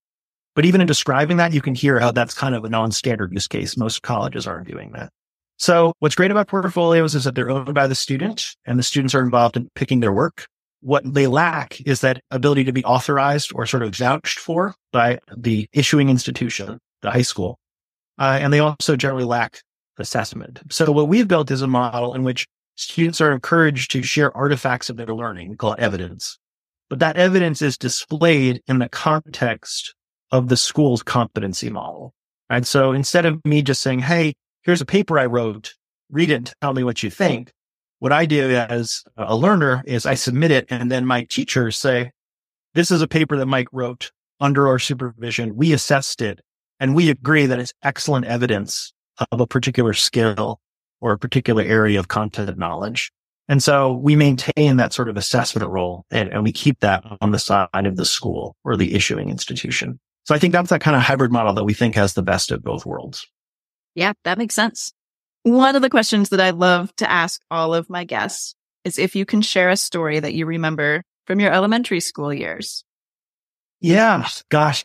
But 0.57 0.65
even 0.65 0.81
in 0.81 0.87
describing 0.87 1.37
that, 1.37 1.53
you 1.53 1.61
can 1.61 1.75
hear 1.75 1.99
how 1.99 2.09
that's 2.09 2.33
kind 2.33 2.55
of 2.55 2.65
a 2.65 2.69
non-standard 2.69 3.31
use 3.31 3.47
case. 3.47 3.77
Most 3.77 4.01
colleges 4.01 4.47
aren't 4.47 4.67
doing 4.67 4.91
that. 4.93 5.11
So 5.57 5.93
what's 5.99 6.15
great 6.15 6.31
about 6.31 6.47
portfolios 6.47 7.13
is 7.13 7.25
that 7.25 7.35
they're 7.35 7.51
owned 7.51 7.75
by 7.75 7.85
the 7.85 7.93
student 7.93 8.55
and 8.65 8.79
the 8.79 8.83
students 8.83 9.13
are 9.13 9.21
involved 9.21 9.55
in 9.55 9.69
picking 9.75 9.99
their 9.99 10.11
work. 10.11 10.47
What 10.81 11.13
they 11.13 11.27
lack 11.27 11.79
is 11.85 12.01
that 12.01 12.23
ability 12.31 12.63
to 12.63 12.71
be 12.71 12.83
authorized 12.85 13.51
or 13.53 13.67
sort 13.67 13.83
of 13.83 13.95
vouched 13.95 14.39
for 14.39 14.73
by 14.91 15.19
the 15.31 15.69
issuing 15.73 16.09
institution, 16.09 16.79
the 17.03 17.11
high 17.11 17.21
school. 17.21 17.59
Uh, 18.17 18.39
and 18.41 18.51
they 18.51 18.59
also 18.59 18.95
generally 18.95 19.25
lack 19.25 19.61
assessment. 19.99 20.63
So 20.71 20.91
what 20.91 21.07
we've 21.07 21.27
built 21.27 21.51
is 21.51 21.61
a 21.61 21.67
model 21.67 22.15
in 22.15 22.23
which 22.23 22.47
students 22.73 23.21
are 23.21 23.31
encouraged 23.31 23.91
to 23.91 24.01
share 24.01 24.35
artifacts 24.35 24.89
of 24.89 24.97
their 24.97 25.05
learning. 25.05 25.51
We 25.51 25.55
call 25.55 25.73
it 25.73 25.79
evidence, 25.79 26.39
but 26.89 26.97
that 26.97 27.15
evidence 27.15 27.61
is 27.61 27.77
displayed 27.77 28.63
in 28.65 28.79
the 28.79 28.89
context 28.89 29.93
of 30.31 30.49
the 30.49 30.57
school's 30.57 31.03
competency 31.03 31.69
model. 31.69 32.13
Right. 32.49 32.65
So 32.65 32.93
instead 32.93 33.25
of 33.25 33.43
me 33.45 33.61
just 33.61 33.81
saying, 33.81 33.99
Hey, 33.99 34.33
here's 34.63 34.81
a 34.81 34.85
paper 34.85 35.19
I 35.19 35.25
wrote, 35.25 35.73
read 36.09 36.29
it 36.29 36.35
and 36.35 36.53
tell 36.61 36.73
me 36.73 36.83
what 36.83 37.03
you 37.03 37.09
think. 37.09 37.51
What 37.99 38.11
I 38.11 38.25
do 38.25 38.51
as 38.51 39.03
a 39.17 39.35
learner 39.35 39.83
is 39.87 40.05
I 40.05 40.13
submit 40.13 40.51
it 40.51 40.67
and 40.69 40.91
then 40.91 41.05
my 41.05 41.23
teachers 41.23 41.77
say, 41.77 42.11
this 42.73 42.91
is 42.91 43.01
a 43.01 43.07
paper 43.07 43.37
that 43.37 43.47
Mike 43.47 43.69
wrote 43.71 44.11
under 44.39 44.67
our 44.67 44.77
supervision. 44.77 45.55
We 45.55 45.73
assessed 45.73 46.21
it 46.21 46.41
and 46.79 46.95
we 46.95 47.09
agree 47.09 47.47
that 47.47 47.59
it's 47.59 47.73
excellent 47.81 48.25
evidence 48.25 48.93
of 49.31 49.41
a 49.41 49.47
particular 49.47 49.93
skill 49.93 50.59
or 51.01 51.11
a 51.11 51.17
particular 51.17 51.63
area 51.63 51.99
of 51.99 52.07
content 52.07 52.55
knowledge. 52.57 53.11
And 53.47 53.63
so 53.63 53.93
we 53.93 54.15
maintain 54.15 54.77
that 54.77 54.93
sort 54.93 55.09
of 55.09 55.17
assessment 55.17 55.69
role 55.69 56.05
and, 56.11 56.29
and 56.29 56.43
we 56.43 56.51
keep 56.51 56.81
that 56.81 57.03
on 57.21 57.31
the 57.31 57.39
side 57.39 57.69
of 57.73 57.95
the 57.95 58.05
school 58.05 58.55
or 58.63 58.75
the 58.75 58.93
issuing 58.93 59.29
institution. 59.29 59.99
So 60.27 60.35
I 60.35 60.39
think 60.39 60.51
that's 60.51 60.69
that 60.71 60.81
kind 60.81 60.97
of 60.97 61.01
hybrid 61.01 61.31
model 61.31 61.53
that 61.53 61.63
we 61.63 61.73
think 61.73 61.95
has 61.95 62.13
the 62.13 62.21
best 62.21 62.51
of 62.51 62.61
both 62.61 62.85
worlds. 62.85 63.25
Yeah, 63.95 64.11
that 64.25 64.37
makes 64.37 64.55
sense. 64.55 64.91
One 65.43 65.77
of 65.77 65.81
the 65.81 65.89
questions 65.89 66.29
that 66.29 66.41
I 66.41 66.49
love 66.49 66.93
to 66.97 67.09
ask 67.09 67.41
all 67.49 67.73
of 67.73 67.89
my 67.89 68.03
guests 68.03 68.53
is 68.83 68.99
if 68.99 69.15
you 69.15 69.25
can 69.25 69.41
share 69.41 69.69
a 69.69 69.77
story 69.77 70.19
that 70.19 70.33
you 70.33 70.45
remember 70.45 71.03
from 71.25 71.39
your 71.39 71.53
elementary 71.53 72.01
school 72.01 72.33
years. 72.33 72.83
Yeah, 73.79 74.27
gosh, 74.49 74.83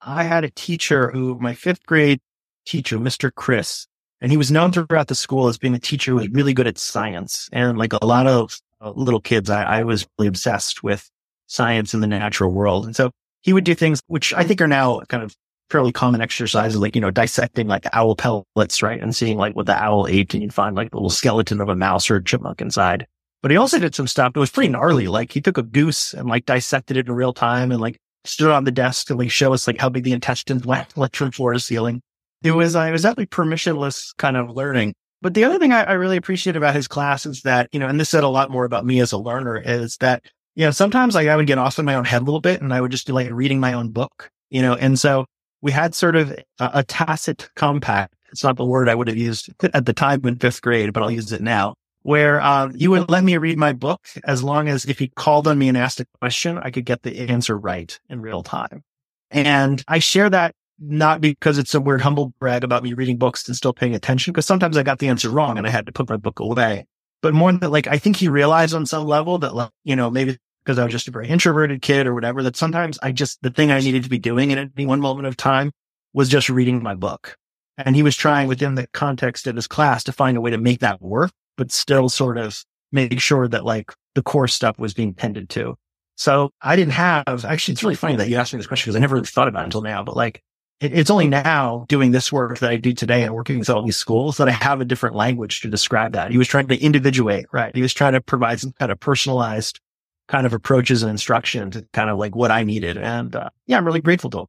I 0.00 0.22
had 0.22 0.44
a 0.44 0.50
teacher 0.50 1.10
who, 1.10 1.40
my 1.40 1.54
fifth 1.54 1.84
grade 1.86 2.20
teacher, 2.64 2.96
Mr. 2.98 3.34
Chris, 3.34 3.88
and 4.20 4.30
he 4.30 4.38
was 4.38 4.52
known 4.52 4.70
throughout 4.70 5.08
the 5.08 5.16
school 5.16 5.48
as 5.48 5.58
being 5.58 5.74
a 5.74 5.80
teacher 5.80 6.12
who 6.12 6.18
was 6.18 6.28
really 6.28 6.54
good 6.54 6.68
at 6.68 6.78
science. 6.78 7.48
And 7.52 7.76
like 7.76 7.94
a 7.94 8.06
lot 8.06 8.28
of 8.28 8.60
uh, 8.80 8.92
little 8.94 9.20
kids, 9.20 9.50
I, 9.50 9.64
I 9.64 9.82
was 9.82 10.06
really 10.18 10.28
obsessed 10.28 10.84
with 10.84 11.10
science 11.48 11.94
and 11.94 12.02
the 12.02 12.06
natural 12.06 12.52
world. 12.52 12.86
And 12.86 12.94
so 12.94 13.10
he 13.44 13.52
would 13.52 13.64
do 13.64 13.74
things 13.74 14.00
which 14.08 14.32
I 14.32 14.42
think 14.42 14.60
are 14.60 14.66
now 14.66 15.00
kind 15.08 15.22
of 15.22 15.36
fairly 15.70 15.92
common 15.92 16.20
exercises, 16.20 16.78
like, 16.78 16.94
you 16.94 17.00
know, 17.00 17.10
dissecting 17.10 17.68
like 17.68 17.86
owl 17.92 18.16
pellets, 18.16 18.82
right? 18.82 19.00
And 19.00 19.14
seeing 19.14 19.38
like 19.38 19.54
what 19.54 19.66
the 19.66 19.76
owl 19.76 20.06
ate 20.08 20.34
and 20.34 20.42
you'd 20.42 20.54
find 20.54 20.74
like 20.74 20.92
a 20.92 20.96
little 20.96 21.10
skeleton 21.10 21.60
of 21.60 21.68
a 21.68 21.76
mouse 21.76 22.10
or 22.10 22.16
a 22.16 22.24
chipmunk 22.24 22.60
inside. 22.60 23.06
But 23.42 23.50
he 23.50 23.56
also 23.56 23.78
did 23.78 23.94
some 23.94 24.06
stuff 24.06 24.32
that 24.32 24.40
was 24.40 24.50
pretty 24.50 24.70
gnarly. 24.70 25.08
Like 25.08 25.32
he 25.32 25.40
took 25.40 25.58
a 25.58 25.62
goose 25.62 26.14
and 26.14 26.28
like 26.28 26.46
dissected 26.46 26.96
it 26.96 27.06
in 27.06 27.12
real 27.12 27.34
time 27.34 27.70
and 27.70 27.80
like 27.80 27.98
stood 28.24 28.50
on 28.50 28.64
the 28.64 28.70
desk 28.70 29.10
and 29.10 29.18
like 29.18 29.30
show 29.30 29.52
us 29.52 29.66
like 29.66 29.78
how 29.78 29.90
big 29.90 30.04
the 30.04 30.12
intestines 30.12 30.64
went, 30.64 30.96
like 30.96 31.14
from 31.14 31.30
floor 31.30 31.52
to 31.52 31.60
ceiling. 31.60 32.00
It 32.42 32.52
was, 32.52 32.74
uh, 32.74 32.80
it 32.80 32.92
was 32.92 33.02
definitely 33.02 33.26
permissionless 33.26 34.16
kind 34.16 34.36
of 34.36 34.50
learning. 34.50 34.94
But 35.22 35.34
the 35.34 35.44
other 35.44 35.58
thing 35.58 35.72
I, 35.72 35.84
I 35.84 35.92
really 35.92 36.18
appreciate 36.18 36.56
about 36.56 36.74
his 36.74 36.88
class 36.88 37.24
is 37.24 37.42
that, 37.42 37.68
you 37.72 37.80
know, 37.80 37.88
and 37.88 37.98
this 37.98 38.10
said 38.10 38.24
a 38.24 38.28
lot 38.28 38.50
more 38.50 38.66
about 38.66 38.84
me 38.84 39.00
as 39.00 39.12
a 39.12 39.18
learner 39.18 39.56
is 39.56 39.96
that, 39.98 40.24
you 40.54 40.64
know, 40.64 40.70
sometimes 40.70 41.14
like 41.14 41.28
I 41.28 41.36
would 41.36 41.46
get 41.46 41.58
off 41.58 41.78
in 41.78 41.84
my 41.84 41.94
own 41.94 42.04
head 42.04 42.22
a 42.22 42.24
little 42.24 42.40
bit 42.40 42.60
and 42.60 42.72
I 42.72 42.80
would 42.80 42.90
just 42.90 43.06
be 43.06 43.12
like 43.12 43.30
reading 43.30 43.60
my 43.60 43.72
own 43.72 43.90
book, 43.90 44.30
you 44.50 44.62
know, 44.62 44.74
and 44.74 44.98
so 44.98 45.26
we 45.62 45.72
had 45.72 45.94
sort 45.94 46.16
of 46.16 46.30
a, 46.32 46.70
a 46.74 46.82
tacit 46.84 47.48
compact. 47.56 48.14
It's 48.30 48.44
not 48.44 48.56
the 48.56 48.64
word 48.64 48.88
I 48.88 48.94
would 48.94 49.08
have 49.08 49.16
used 49.16 49.50
at 49.62 49.86
the 49.86 49.92
time 49.92 50.24
in 50.24 50.36
fifth 50.36 50.62
grade, 50.62 50.92
but 50.92 51.02
I'll 51.02 51.10
use 51.10 51.32
it 51.32 51.40
now 51.40 51.74
where 52.04 52.40
um, 52.42 52.72
you 52.74 52.90
would 52.90 53.08
let 53.08 53.24
me 53.24 53.36
read 53.38 53.58
my 53.58 53.72
book 53.72 54.06
as 54.24 54.42
long 54.42 54.68
as 54.68 54.84
if 54.84 54.98
he 54.98 55.08
called 55.08 55.48
on 55.48 55.58
me 55.58 55.68
and 55.68 55.76
asked 55.76 56.00
a 56.00 56.06
question, 56.20 56.58
I 56.58 56.70
could 56.70 56.84
get 56.84 57.02
the 57.02 57.18
answer 57.30 57.56
right 57.56 57.98
in 58.10 58.20
real 58.20 58.42
time. 58.42 58.84
And 59.30 59.82
I 59.88 59.98
share 60.00 60.28
that 60.30 60.54
not 60.78 61.22
because 61.22 61.56
it's 61.56 61.74
a 61.74 61.80
weird 61.80 62.02
humble 62.02 62.34
brag 62.38 62.62
about 62.62 62.82
me 62.82 62.92
reading 62.92 63.16
books 63.16 63.48
and 63.48 63.56
still 63.56 63.72
paying 63.72 63.94
attention, 63.94 64.32
because 64.32 64.44
sometimes 64.44 64.76
I 64.76 64.82
got 64.82 64.98
the 64.98 65.08
answer 65.08 65.30
wrong 65.30 65.56
and 65.56 65.66
I 65.66 65.70
had 65.70 65.86
to 65.86 65.92
put 65.92 66.08
my 66.10 66.16
book 66.18 66.40
away. 66.40 66.86
But 67.24 67.32
more 67.32 67.50
than 67.50 67.60
that 67.60 67.70
like, 67.70 67.86
I 67.86 67.96
think 67.96 68.16
he 68.16 68.28
realized 68.28 68.74
on 68.74 68.84
some 68.84 69.06
level 69.06 69.38
that, 69.38 69.54
like, 69.54 69.70
you 69.82 69.96
know, 69.96 70.10
maybe 70.10 70.36
because 70.62 70.78
I 70.78 70.84
was 70.84 70.92
just 70.92 71.08
a 71.08 71.10
very 71.10 71.26
introverted 71.26 71.80
kid 71.80 72.06
or 72.06 72.12
whatever, 72.12 72.42
that 72.42 72.54
sometimes 72.54 72.98
I 73.02 73.12
just, 73.12 73.40
the 73.40 73.48
thing 73.48 73.70
I 73.70 73.80
needed 73.80 74.02
to 74.02 74.10
be 74.10 74.18
doing 74.18 74.52
at 74.52 74.58
any 74.58 74.84
one 74.84 75.00
moment 75.00 75.26
of 75.26 75.34
time 75.34 75.72
was 76.12 76.28
just 76.28 76.50
reading 76.50 76.82
my 76.82 76.94
book. 76.94 77.38
And 77.78 77.96
he 77.96 78.02
was 78.02 78.14
trying 78.14 78.46
within 78.46 78.74
the 78.74 78.88
context 78.88 79.46
of 79.46 79.56
his 79.56 79.66
class 79.66 80.04
to 80.04 80.12
find 80.12 80.36
a 80.36 80.42
way 80.42 80.50
to 80.50 80.58
make 80.58 80.80
that 80.80 81.00
work, 81.00 81.30
but 81.56 81.72
still 81.72 82.10
sort 82.10 82.36
of 82.36 82.62
make 82.92 83.18
sure 83.20 83.48
that 83.48 83.64
like 83.64 83.90
the 84.14 84.22
core 84.22 84.46
stuff 84.46 84.78
was 84.78 84.92
being 84.92 85.14
tended 85.14 85.48
to. 85.48 85.76
So 86.16 86.50
I 86.60 86.76
didn't 86.76 86.92
have, 86.92 87.46
actually, 87.46 87.72
it's 87.72 87.82
really 87.82 87.94
funny 87.94 88.16
that 88.16 88.28
you 88.28 88.36
asked 88.36 88.52
me 88.52 88.58
this 88.58 88.66
question 88.66 88.90
because 88.90 88.96
I 88.96 89.00
never 89.00 89.14
really 89.14 89.26
thought 89.28 89.48
about 89.48 89.62
it 89.62 89.68
until 89.68 89.80
now, 89.80 90.02
but 90.02 90.14
like 90.14 90.42
it, 90.80 90.92
it's 90.92 91.10
only 91.10 91.28
now 91.28 91.84
doing 91.88 92.10
this 92.10 92.32
work 92.32 92.58
that 92.58 92.70
I 92.70 92.76
do 92.76 92.92
today 92.92 93.22
and 93.22 93.34
working 93.34 93.58
with 93.58 93.70
all 93.70 93.82
these 93.82 93.96
schools 93.96 94.36
that 94.38 94.48
I 94.48 94.52
have 94.52 94.80
a 94.80 94.84
different 94.84 95.16
language 95.16 95.60
to 95.60 95.68
describe 95.68 96.12
that. 96.12 96.30
He 96.30 96.38
was 96.38 96.48
trying 96.48 96.68
to 96.68 96.80
individuate, 96.80 97.46
right? 97.52 97.74
He 97.74 97.82
was 97.82 97.94
trying 97.94 98.12
to 98.14 98.20
provide 98.20 98.60
some 98.60 98.72
kind 98.72 98.92
of 98.92 99.00
personalized 99.00 99.80
kind 100.28 100.46
of 100.46 100.52
approaches 100.52 101.02
and 101.02 101.10
instruction 101.10 101.70
to 101.72 101.86
kind 101.92 102.10
of 102.10 102.18
like 102.18 102.34
what 102.34 102.50
I 102.50 102.64
needed. 102.64 102.96
And 102.96 103.34
uh, 103.36 103.50
yeah, 103.66 103.76
I'm 103.76 103.84
really 103.84 104.00
grateful 104.00 104.30
to 104.30 104.40
him. 104.40 104.46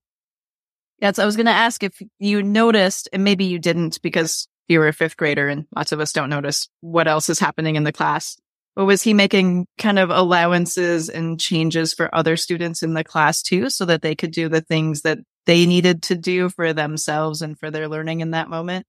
Yeah, 1.01 1.11
so 1.11 1.23
I 1.23 1.25
was 1.25 1.35
going 1.35 1.47
to 1.47 1.51
ask 1.51 1.83
if 1.83 2.01
you 2.19 2.41
noticed, 2.41 3.09
and 3.11 3.23
maybe 3.23 3.45
you 3.45 3.59
didn't 3.59 4.01
because 4.01 4.47
you 4.69 4.79
were 4.79 4.87
a 4.87 4.93
fifth 4.93 5.17
grader 5.17 5.49
and 5.49 5.65
lots 5.75 5.91
of 5.91 5.99
us 5.99 6.13
don't 6.13 6.29
notice 6.29 6.69
what 6.79 7.07
else 7.07 7.29
is 7.29 7.39
happening 7.39 7.75
in 7.75 7.83
the 7.83 7.91
class. 7.91 8.37
But 8.75 8.85
was 8.85 9.01
he 9.01 9.13
making 9.13 9.67
kind 9.77 9.99
of 9.99 10.09
allowances 10.09 11.09
and 11.09 11.39
changes 11.39 11.93
for 11.93 12.13
other 12.13 12.35
students 12.35 12.81
in 12.81 12.93
the 12.93 13.03
class 13.03 13.41
too, 13.41 13.69
so 13.69 13.85
that 13.85 14.01
they 14.01 14.15
could 14.15 14.31
do 14.31 14.49
the 14.49 14.61
things 14.61 15.01
that 15.01 15.19
they 15.45 15.65
needed 15.65 16.03
to 16.03 16.15
do 16.15 16.49
for 16.49 16.73
themselves 16.73 17.41
and 17.41 17.57
for 17.57 17.71
their 17.71 17.87
learning 17.87 18.21
in 18.21 18.31
that 18.31 18.49
moment? 18.49 18.85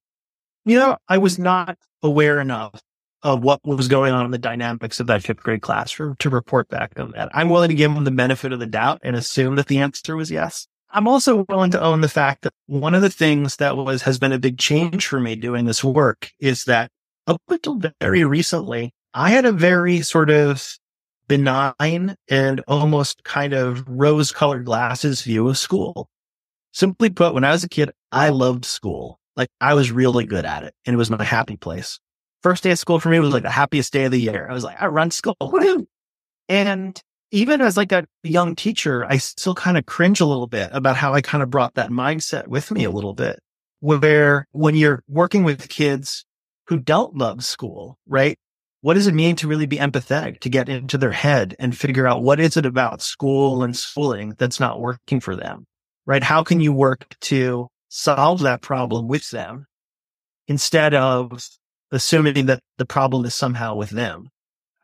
You 0.65 0.79
know, 0.79 0.97
I 1.09 1.19
was 1.19 1.39
not 1.39 1.79
aware 2.03 2.41
enough 2.41 2.83
of 3.23 3.43
what 3.43 3.65
was 3.65 3.89
going 3.89 4.13
on 4.13 4.25
in 4.25 4.31
the 4.31 4.39
dynamics 4.39 5.01
of 5.01 5.07
that 5.09 5.23
fifth 5.23 5.43
grade 5.43 5.63
classroom 5.63 6.17
to 6.19 6.31
report 6.31 6.69
back 6.69 6.99
on 6.99 7.13
that. 7.13 7.29
I'm 7.33 7.49
willing 7.49 7.71
to 7.71 7.75
give 7.75 7.93
them 7.93 8.05
the 8.05 8.11
benefit 8.11 8.53
of 8.53 8.61
the 8.61 8.67
doubt 8.67 9.01
and 9.03 9.17
assume 9.17 9.57
that 9.57 9.67
the 9.67 9.79
answer 9.79 10.17
was 10.17 10.31
yes. 10.31 10.69
I'm 10.91 11.09
also 11.09 11.45
willing 11.49 11.73
to 11.73 11.81
own 11.81 12.01
the 12.01 12.09
fact 12.09 12.43
that 12.43 12.53
one 12.67 12.95
of 12.95 13.03
the 13.03 13.11
things 13.11 13.57
that 13.57 13.77
was, 13.77 14.03
has 14.03 14.19
been 14.19 14.33
a 14.33 14.39
big 14.39 14.59
change 14.59 15.07
for 15.07 15.21
me 15.21 15.35
doing 15.35 15.65
this 15.65 15.83
work 15.83 16.31
is 16.41 16.65
that 16.65 16.91
up 17.27 17.43
until 17.49 17.81
very 18.01 18.25
recently, 18.25 18.93
I 19.13 19.31
had 19.31 19.45
a 19.45 19.53
very 19.53 20.03
sort 20.03 20.31
of 20.31 20.79
benign 21.27 22.17
and 22.29 22.61
almost 22.69 23.25
kind 23.25 23.53
of 23.53 23.85
rose 23.89 24.31
colored 24.31 24.65
glasses 24.65 25.23
view 25.23 25.49
of 25.49 25.59
school. 25.59 26.09
Simply 26.77 27.11
put, 27.11 27.35
when 27.35 27.45
I 27.45 27.53
was 27.53 27.65
a 27.65 27.69
kid, 27.69 27.91
I 28.13 28.29
loved 28.29 28.65
school. 28.65 29.19
Like 29.35 29.49
I 29.61 29.75
was 29.75 29.91
really 29.91 30.27
good 30.27 30.45
at 30.45 30.63
it 30.63 30.75
and 30.85 30.95
it 30.95 30.97
was 30.97 31.11
my 31.11 31.25
happy 31.25 31.57
place 31.57 31.99
first 32.47 32.63
day 32.63 32.71
of 32.71 32.79
school 32.79 33.01
for 33.01 33.09
me 33.09 33.19
was 33.19 33.33
like 33.33 33.43
the 33.43 33.51
happiest 33.51 33.93
day 33.93 34.05
of 34.05 34.13
the 34.13 34.21
year. 34.21 34.47
I 34.49 34.53
was 34.53 34.63
like, 34.63 34.81
I 34.81 34.87
run 34.87 35.11
school. 35.11 35.37
And 36.49 37.03
even 37.33 37.61
as 37.61 37.77
like 37.77 37.91
a 37.91 38.07
young 38.23 38.55
teacher, 38.55 39.05
I 39.05 39.17
still 39.17 39.57
kind 39.57 39.77
of 39.77 39.85
cringe 39.85 40.21
a 40.21 40.27
little 40.27 40.47
bit 40.47 40.71
about 40.73 40.95
how 40.95 41.13
I 41.13 41.23
kind 41.23 41.43
of 41.43 41.51
brought 41.51 41.75
that 41.75 41.91
mindset 41.91 42.47
with 42.47 42.71
me 42.71 42.85
a 42.85 42.91
little 42.93 43.15
bit 43.15 43.41
where 43.81 44.47
when 44.53 44.77
you're 44.77 45.03
working 45.09 45.43
with 45.43 45.69
kids 45.69 46.25
who 46.69 46.79
don't 46.79 47.17
love 47.17 47.45
school, 47.45 47.99
right? 48.07 48.39
What 48.83 48.95
does 48.95 49.09
it 49.09 49.15
mean 49.15 49.35
to 49.37 49.49
really 49.49 49.67
be 49.67 49.79
empathetic, 49.79 50.39
to 50.43 50.49
get 50.49 50.69
into 50.69 50.99
their 50.99 51.11
head 51.11 51.57
and 51.59 51.77
figure 51.77 52.07
out 52.07 52.23
what 52.23 52.39
is 52.39 52.57
it 52.57 52.65
about 52.65 53.03
school 53.03 53.65
and 53.65 53.77
schooling 53.77 54.37
that's 54.39 54.61
not 54.61 54.81
working 54.81 55.19
for 55.19 55.35
them, 55.35 55.67
right? 56.07 56.23
How 56.23 56.43
can 56.43 56.61
you 56.61 56.73
work 56.73 57.07
to 57.23 57.69
solve 57.89 58.41
that 58.41 58.63
problem 58.63 59.09
with 59.09 59.31
them 59.31 59.67
instead 60.49 60.95
of 60.95 61.49
assuming 61.91 62.47
that 62.47 62.61
the 62.79 62.87
problem 62.87 63.25
is 63.25 63.35
somehow 63.35 63.75
with 63.75 63.91
them. 63.91 64.29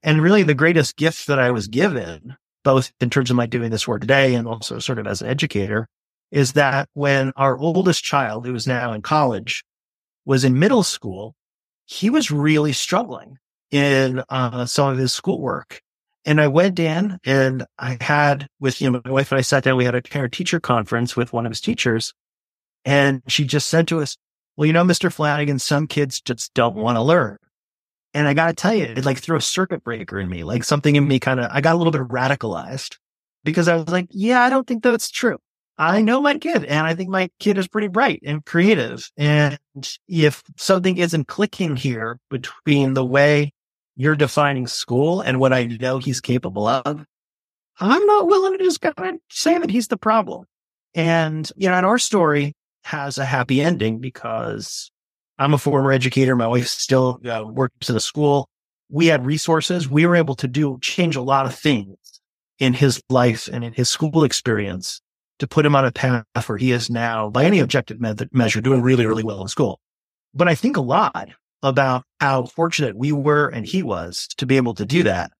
And 0.02 0.22
really 0.22 0.42
the 0.42 0.54
greatest 0.54 0.96
gift 0.96 1.26
that 1.26 1.38
I 1.38 1.50
was 1.50 1.68
given, 1.68 2.36
both 2.64 2.92
in 3.00 3.10
terms 3.10 3.30
of 3.30 3.36
my 3.36 3.46
doing 3.46 3.70
this 3.70 3.86
work 3.86 4.00
today 4.00 4.34
and 4.34 4.48
also 4.48 4.78
sort 4.78 4.98
of 4.98 5.06
as 5.06 5.22
an 5.22 5.28
educator, 5.28 5.88
is 6.30 6.52
that 6.54 6.88
when 6.94 7.32
our 7.36 7.58
oldest 7.58 8.02
child, 8.02 8.46
who 8.46 8.54
is 8.54 8.66
now 8.66 8.92
in 8.92 9.02
college, 9.02 9.64
was 10.24 10.44
in 10.44 10.58
middle 10.58 10.82
school, 10.82 11.34
he 11.84 12.08
was 12.10 12.30
really 12.30 12.72
struggling 12.72 13.38
in 13.70 14.22
uh, 14.28 14.64
some 14.66 14.92
of 14.92 14.98
his 14.98 15.12
schoolwork. 15.12 15.82
And 16.24 16.40
I 16.40 16.46
went 16.48 16.78
in 16.78 17.18
and 17.24 17.66
I 17.78 17.98
had 18.00 18.48
with, 18.60 18.80
you 18.80 18.90
know, 18.90 19.00
my 19.04 19.10
wife 19.10 19.32
and 19.32 19.38
I 19.38 19.42
sat 19.42 19.64
down, 19.64 19.76
we 19.76 19.84
had 19.84 19.94
a 19.94 20.02
parent 20.02 20.32
teacher 20.32 20.60
conference 20.60 21.16
with 21.16 21.32
one 21.32 21.46
of 21.46 21.50
his 21.50 21.60
teachers. 21.60 22.14
And 22.84 23.22
she 23.26 23.44
just 23.44 23.68
said 23.68 23.88
to 23.88 24.00
us, 24.00 24.16
well, 24.56 24.66
you 24.66 24.72
know, 24.72 24.84
Mr. 24.84 25.12
Flanagan, 25.12 25.58
some 25.58 25.86
kids 25.86 26.20
just 26.20 26.54
don't 26.54 26.76
want 26.76 26.96
to 26.96 27.02
learn. 27.02 27.38
And 28.14 28.28
I 28.28 28.34
got 28.34 28.48
to 28.48 28.52
tell 28.52 28.74
you, 28.74 28.84
it 28.84 29.04
like 29.04 29.18
threw 29.18 29.36
a 29.36 29.40
circuit 29.40 29.82
breaker 29.82 30.20
in 30.20 30.28
me, 30.28 30.44
like 30.44 30.64
something 30.64 30.94
in 30.94 31.08
me 31.08 31.18
kind 31.18 31.40
of, 31.40 31.50
I 31.50 31.60
got 31.60 31.74
a 31.74 31.78
little 31.78 31.92
bit 31.92 32.02
radicalized 32.02 32.98
because 33.42 33.68
I 33.68 33.76
was 33.76 33.88
like, 33.88 34.08
yeah, 34.10 34.42
I 34.42 34.50
don't 34.50 34.66
think 34.66 34.82
that's 34.82 35.10
true. 35.10 35.38
I 35.78 36.02
know 36.02 36.20
my 36.20 36.36
kid 36.38 36.64
and 36.64 36.86
I 36.86 36.94
think 36.94 37.08
my 37.08 37.30
kid 37.40 37.56
is 37.56 37.66
pretty 37.66 37.88
bright 37.88 38.20
and 38.24 38.44
creative. 38.44 39.10
And 39.16 39.58
if 40.06 40.42
something 40.56 40.98
isn't 40.98 41.28
clicking 41.28 41.76
here 41.76 42.18
between 42.30 42.94
the 42.94 43.04
way 43.04 43.52
you're 44.02 44.16
defining 44.16 44.66
school 44.66 45.20
and 45.20 45.38
what 45.38 45.52
I 45.52 45.64
know 45.64 45.98
he's 45.98 46.20
capable 46.20 46.66
of, 46.66 47.04
I'm 47.78 48.06
not 48.06 48.26
willing 48.26 48.58
to 48.58 48.64
just 48.64 48.80
go 48.80 48.92
and 48.96 49.20
say 49.30 49.56
that 49.58 49.70
he's 49.70 49.86
the 49.86 49.96
problem. 49.96 50.44
And, 50.94 51.48
you 51.56 51.68
know, 51.68 51.76
and 51.76 51.86
our 51.86 51.98
story 51.98 52.54
has 52.84 53.16
a 53.16 53.24
happy 53.24 53.60
ending 53.60 54.00
because 54.00 54.90
I'm 55.38 55.54
a 55.54 55.58
former 55.58 55.92
educator. 55.92 56.34
My 56.34 56.48
wife 56.48 56.66
still 56.66 57.20
uh, 57.24 57.44
works 57.46 57.88
in 57.88 57.96
a 57.96 58.00
school. 58.00 58.48
We 58.90 59.06
had 59.06 59.24
resources. 59.24 59.88
We 59.88 60.04
were 60.04 60.16
able 60.16 60.34
to 60.34 60.48
do 60.48 60.78
change 60.82 61.14
a 61.14 61.22
lot 61.22 61.46
of 61.46 61.54
things 61.54 61.96
in 62.58 62.74
his 62.74 63.00
life 63.08 63.48
and 63.52 63.62
in 63.62 63.72
his 63.72 63.88
school 63.88 64.24
experience 64.24 65.00
to 65.38 65.46
put 65.46 65.64
him 65.64 65.76
on 65.76 65.84
a 65.84 65.92
path 65.92 66.24
where 66.48 66.58
he 66.58 66.72
is 66.72 66.90
now, 66.90 67.30
by 67.30 67.44
any 67.44 67.60
objective 67.60 68.00
me- 68.00 68.14
measure, 68.32 68.60
doing 68.60 68.82
really, 68.82 69.06
really 69.06 69.24
well 69.24 69.42
in 69.42 69.48
school. 69.48 69.78
But 70.34 70.48
I 70.48 70.56
think 70.56 70.76
a 70.76 70.80
lot 70.80 71.28
about 71.62 72.04
how 72.20 72.46
fortunate 72.46 72.96
we 72.96 73.12
were 73.12 73.48
and 73.48 73.66
he 73.66 73.82
was 73.82 74.28
to 74.36 74.46
be 74.46 74.56
able 74.56 74.74
to 74.74 74.84
do 74.84 75.02
that. 75.02 75.30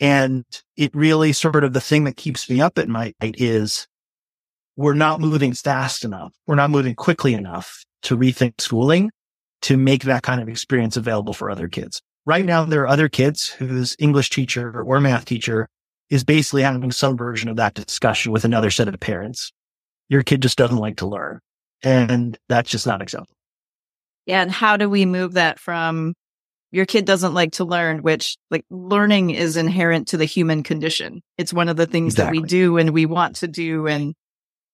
And 0.00 0.44
it 0.76 0.94
really 0.94 1.32
sort 1.32 1.62
of 1.62 1.72
the 1.72 1.80
thing 1.80 2.04
that 2.04 2.16
keeps 2.16 2.48
me 2.48 2.60
up 2.60 2.78
at 2.78 2.88
night 2.88 3.14
is 3.20 3.86
we're 4.76 4.94
not 4.94 5.20
moving 5.20 5.52
fast 5.52 6.04
enough. 6.04 6.32
We're 6.46 6.54
not 6.54 6.70
moving 6.70 6.94
quickly 6.94 7.34
enough 7.34 7.84
to 8.02 8.16
rethink 8.16 8.60
schooling 8.60 9.10
to 9.62 9.76
make 9.76 10.04
that 10.04 10.22
kind 10.22 10.40
of 10.40 10.48
experience 10.48 10.96
available 10.96 11.34
for 11.34 11.50
other 11.50 11.68
kids. 11.68 12.00
Right 12.24 12.44
now, 12.44 12.64
there 12.64 12.82
are 12.82 12.88
other 12.88 13.08
kids 13.08 13.48
whose 13.48 13.94
English 13.98 14.30
teacher 14.30 14.82
or 14.82 15.00
math 15.00 15.26
teacher 15.26 15.68
is 16.08 16.24
basically 16.24 16.62
having 16.62 16.90
some 16.92 17.16
version 17.16 17.48
of 17.48 17.56
that 17.56 17.74
discussion 17.74 18.32
with 18.32 18.44
another 18.44 18.70
set 18.70 18.88
of 18.88 18.98
parents. 19.00 19.52
Your 20.08 20.22
kid 20.22 20.42
just 20.42 20.58
doesn't 20.58 20.76
like 20.76 20.96
to 20.98 21.06
learn. 21.06 21.40
And 21.82 22.38
that's 22.48 22.70
just 22.70 22.86
not 22.86 23.00
acceptable. 23.00 23.34
Yeah. 24.26 24.42
And 24.42 24.50
how 24.50 24.76
do 24.76 24.88
we 24.88 25.06
move 25.06 25.34
that 25.34 25.58
from 25.58 26.14
your 26.72 26.86
kid 26.86 27.04
doesn't 27.04 27.34
like 27.34 27.52
to 27.52 27.64
learn, 27.64 28.02
which 28.02 28.36
like 28.50 28.64
learning 28.70 29.30
is 29.30 29.56
inherent 29.56 30.08
to 30.08 30.16
the 30.16 30.24
human 30.24 30.62
condition. 30.62 31.22
It's 31.36 31.52
one 31.52 31.68
of 31.68 31.76
the 31.76 31.86
things 31.86 32.14
exactly. 32.14 32.38
that 32.38 32.42
we 32.42 32.48
do 32.48 32.78
and 32.78 32.90
we 32.90 33.06
want 33.06 33.36
to 33.36 33.48
do. 33.48 33.86
And, 33.86 34.14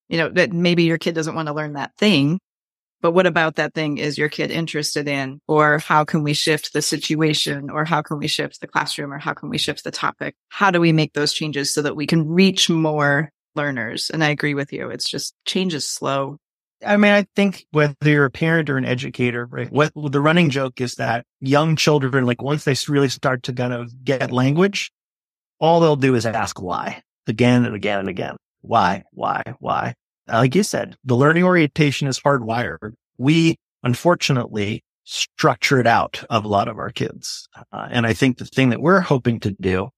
you 0.09 0.19
know, 0.19 0.29
that 0.29 0.53
maybe 0.53 0.85
your 0.85 0.99
kid 0.99 1.15
doesn't 1.15 1.35
want 1.35 1.49
to 1.49 1.55
learn 1.55 1.73
that 1.73 1.97
thing, 1.97 2.39
but 3.01 3.13
what 3.13 3.27
about 3.27 3.57
that 3.57 3.75
thing 3.75 3.99
is 3.99 4.19
your 4.19 4.29
kid 4.29 4.51
interested 4.51 5.09
in? 5.09 5.41
Or 5.47 5.79
how 5.79 6.05
can 6.05 6.23
we 6.23 6.33
shift 6.33 6.73
the 6.73 6.83
situation? 6.83 7.71
Or 7.71 7.85
how 7.85 8.03
can 8.03 8.19
we 8.19 8.27
shift 8.27 8.61
the 8.61 8.67
classroom? 8.67 9.13
Or 9.13 9.19
how 9.19 9.35
can 9.35 9.49
we 9.49 9.59
shift 9.59 9.85
the 9.85 9.91
topic? 9.91 10.35
How 10.49 10.71
do 10.71 10.81
we 10.81 10.93
make 10.93 11.13
those 11.13 11.33
changes 11.33 11.73
so 11.73 11.83
that 11.83 11.97
we 11.97 12.07
can 12.07 12.29
reach 12.29 12.69
more 12.71 13.31
learners? 13.55 14.11
And 14.11 14.25
I 14.25 14.31
agree 14.31 14.55
with 14.55 14.73
you. 14.73 14.91
It's 14.91 15.09
just 15.09 15.35
change 15.45 15.75
is 15.75 15.87
slow. 15.87 16.39
I 16.85 16.97
mean, 16.97 17.13
I 17.13 17.27
think 17.35 17.67
whether 17.71 17.95
you're 18.05 18.27
a 18.27 18.31
parent 18.31 18.69
or 18.69 18.77
an 18.77 18.85
educator, 18.85 19.47
right? 19.47 19.71
What 19.73 19.93
the 19.95 20.21
running 20.21 20.51
joke 20.51 20.81
is 20.81 20.97
that 20.97 21.25
young 21.41 21.77
children, 21.77 22.27
like 22.27 22.43
once 22.43 22.65
they 22.65 22.77
really 22.89 23.09
start 23.09 23.45
to 23.45 23.53
kind 23.53 23.73
of 23.73 24.05
get 24.05 24.31
language, 24.31 24.93
all 25.59 25.81
they'll 25.81 25.97
do 25.97 26.15
is 26.15 26.27
ask 26.27 26.61
why 26.61 27.03
again 27.27 27.65
and 27.65 27.75
again 27.75 28.01
and 28.01 28.09
again. 28.09 28.37
Why, 28.61 29.05
why, 29.13 29.43
why? 29.59 29.95
Like 30.29 30.55
you 30.55 30.63
said, 30.63 30.97
the 31.05 31.17
learning 31.17 31.45
orientation 31.45 32.09
is 32.09 32.19
hardwired. 32.19 32.93
We 33.17 33.57
unfortunately 33.83 34.83
structure 35.05 35.79
it 35.79 35.87
out 35.87 36.25
of 36.29 36.45
a 36.45 36.49
lot 36.49 36.69
of 36.69 36.79
our 36.79 36.91
kids. 36.91 37.49
Uh, 37.73 37.89
and 37.91 38.07
I 38.07 38.13
think 38.13 38.39
the 38.39 38.45
thing 38.45 38.71
that 38.71 38.81
we're 38.83 39.01
hoping 39.01 39.41
to 39.41 39.53
do 39.53 39.89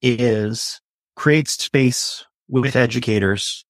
is 0.00 0.80
create 1.16 1.48
space 1.48 2.24
with 2.48 2.76
educators 2.76 3.64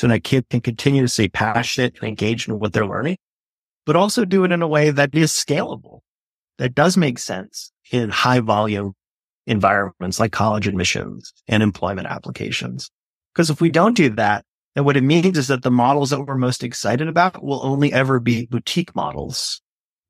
so 0.00 0.08
that 0.08 0.24
kid 0.24 0.48
can 0.48 0.62
continue 0.62 1.02
to 1.02 1.08
stay 1.08 1.28
passionate 1.28 1.94
and 2.00 2.08
engaged 2.08 2.48
in 2.48 2.58
what 2.58 2.72
they're 2.72 2.86
learning, 2.86 3.18
but 3.84 3.96
also 3.96 4.24
do 4.24 4.44
it 4.44 4.50
in 4.50 4.62
a 4.62 4.66
way 4.66 4.90
that 4.90 5.14
is 5.14 5.30
scalable, 5.30 6.00
that 6.56 6.74
does 6.74 6.96
make 6.96 7.18
sense 7.18 7.70
in 7.92 8.08
high 8.08 8.40
volume 8.40 8.94
environments 9.46 10.18
like 10.18 10.32
college 10.32 10.66
admissions 10.66 11.34
and 11.48 11.62
employment 11.62 12.06
applications. 12.06 12.90
Because 13.34 13.50
if 13.50 13.60
we 13.60 13.68
don't 13.68 13.94
do 13.94 14.08
that, 14.08 14.42
then 14.74 14.86
what 14.86 14.96
it 14.96 15.02
means 15.02 15.36
is 15.36 15.48
that 15.48 15.64
the 15.64 15.70
models 15.70 16.08
that 16.08 16.22
we're 16.22 16.34
most 16.38 16.64
excited 16.64 17.06
about 17.06 17.44
will 17.44 17.60
only 17.62 17.92
ever 17.92 18.18
be 18.20 18.46
boutique 18.46 18.96
models 18.96 19.60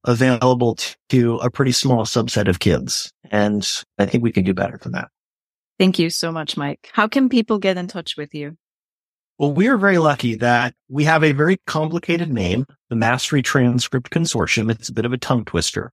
available 0.04 0.78
to 1.08 1.38
a 1.38 1.50
pretty 1.50 1.72
small 1.72 2.04
subset 2.04 2.46
of 2.46 2.60
kids. 2.60 3.10
And 3.32 3.68
I 3.98 4.06
think 4.06 4.22
we 4.22 4.30
can 4.30 4.44
do 4.44 4.54
better 4.54 4.78
than 4.80 4.92
that. 4.92 5.08
Thank 5.80 5.98
you 5.98 6.10
so 6.10 6.30
much, 6.30 6.56
Mike. 6.56 6.90
How 6.92 7.08
can 7.08 7.28
people 7.28 7.58
get 7.58 7.76
in 7.76 7.88
touch 7.88 8.16
with 8.16 8.32
you? 8.34 8.56
Well, 9.40 9.54
we 9.54 9.68
are 9.68 9.78
very 9.78 9.96
lucky 9.96 10.34
that 10.34 10.74
we 10.90 11.04
have 11.04 11.24
a 11.24 11.32
very 11.32 11.56
complicated 11.66 12.30
name, 12.30 12.66
the 12.90 12.94
Mastery 12.94 13.40
Transcript 13.40 14.10
Consortium. 14.10 14.70
It's 14.70 14.90
a 14.90 14.92
bit 14.92 15.06
of 15.06 15.14
a 15.14 15.16
tongue 15.16 15.46
twister, 15.46 15.92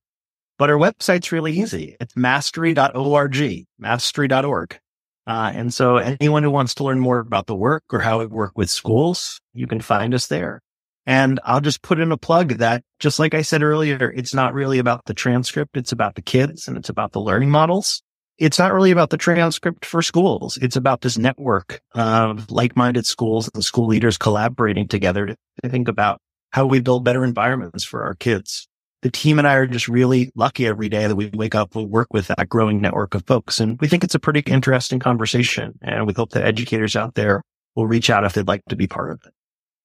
but 0.58 0.70
our 0.70 0.76
website's 0.76 1.32
really 1.32 1.58
easy. 1.58 1.96
It's 2.02 2.14
mastery.org, 2.18 3.66
mastery.org. 3.80 4.80
Uh, 5.26 5.52
and 5.56 5.74
so 5.74 5.96
anyone 5.96 6.44
who 6.44 6.52
wants 6.52 6.76
to 6.76 6.84
learn 6.84 7.00
more 7.00 7.20
about 7.20 7.48
the 7.48 7.56
work 7.56 7.86
or 7.94 8.00
how 8.00 8.20
we 8.20 8.26
work 8.26 8.52
with 8.58 8.70
schools, 8.70 9.40
you 9.54 9.66
can 9.66 9.80
find 9.80 10.14
us 10.14 10.28
there. 10.28 10.62
And 11.06 11.40
I'll 11.46 11.62
just 11.62 11.82
put 11.82 12.02
in 12.02 12.12
a 12.12 12.18
plug 12.18 12.58
that 12.58 12.84
just 13.00 13.18
like 13.18 13.34
I 13.34 13.44
said 13.44 13.64
earlier, 13.64 14.12
it's 14.14 14.34
not 14.34 14.54
really 14.54 14.78
about 14.78 15.06
the 15.06 15.14
transcript. 15.14 15.78
It's 15.78 15.94
about 15.94 16.16
the 16.16 16.22
kids 16.22 16.68
and 16.68 16.76
it's 16.76 16.90
about 16.90 17.14
the 17.14 17.22
learning 17.22 17.52
models 17.52 18.04
it's 18.38 18.60
not 18.60 18.74
really 18.74 18.92
about 18.92 19.10
the 19.10 19.18
transcript 19.18 19.86
for 19.86 20.02
schools. 20.02 20.58
It's 20.62 20.76
about 20.76 21.02
this 21.02 21.18
network 21.18 21.82
of 21.94 22.52
like-minded 22.52 23.06
schools 23.06 23.50
and 23.54 23.64
school 23.64 23.88
leaders 23.88 24.18
collaborating 24.18 24.88
together 24.88 25.26
to 25.26 25.70
think 25.70 25.88
about 25.88 26.20
how 26.52 26.66
we 26.66 26.80
build 26.80 27.04
better 27.04 27.24
environments 27.24 27.84
for 27.84 28.04
our 28.04 28.16
kids. 28.16 28.68
The 29.02 29.12
team 29.12 29.38
and 29.38 29.48
I 29.48 29.56
are 29.56 29.68
just 29.68 29.88
really 29.88 30.32
lucky 30.36 30.66
every 30.66 30.90
day 30.90 31.08
that 31.08 31.16
we 31.16 31.30
wake 31.34 31.56
up 31.56 31.76
we 31.76 31.86
work 31.86 32.08
with 32.12 32.28
that 32.28 32.50
growing 32.50 32.82
network 32.82 33.14
of 33.14 33.26
folks. 33.28 33.60
And 33.60 33.80
we 33.80 33.88
think 33.88 34.04
it's 34.04 34.16
a 34.16 34.20
pretty 34.20 34.40
interesting 34.52 35.00
conversation. 35.00 35.78
And 35.82 36.08
we 36.08 36.14
hope 36.14 36.32
that 36.32 36.46
educators 36.46 36.96
out 36.96 37.16
there 37.16 37.42
will 37.76 37.88
reach 37.88 38.10
out 38.10 38.24
if 38.24 38.34
they'd 38.34 38.48
like 38.48 38.64
to 38.70 38.76
be 38.76 38.88
part 38.88 39.12
of 39.12 39.22
it. 39.26 39.34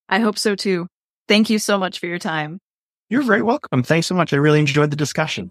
I 0.08 0.20
hope 0.20 0.38
so 0.38 0.54
too. 0.54 0.86
Thank 1.28 1.50
you 1.50 1.58
so 1.58 1.78
much 1.78 1.98
for 1.98 2.06
your 2.06 2.18
time. 2.18 2.58
You're 3.08 3.22
very 3.22 3.42
welcome. 3.42 3.82
Thanks 3.82 4.06
so 4.06 4.14
much. 4.14 4.32
I 4.32 4.36
really 4.36 4.60
enjoyed 4.60 4.90
the 4.90 4.96
discussion. 4.96 5.50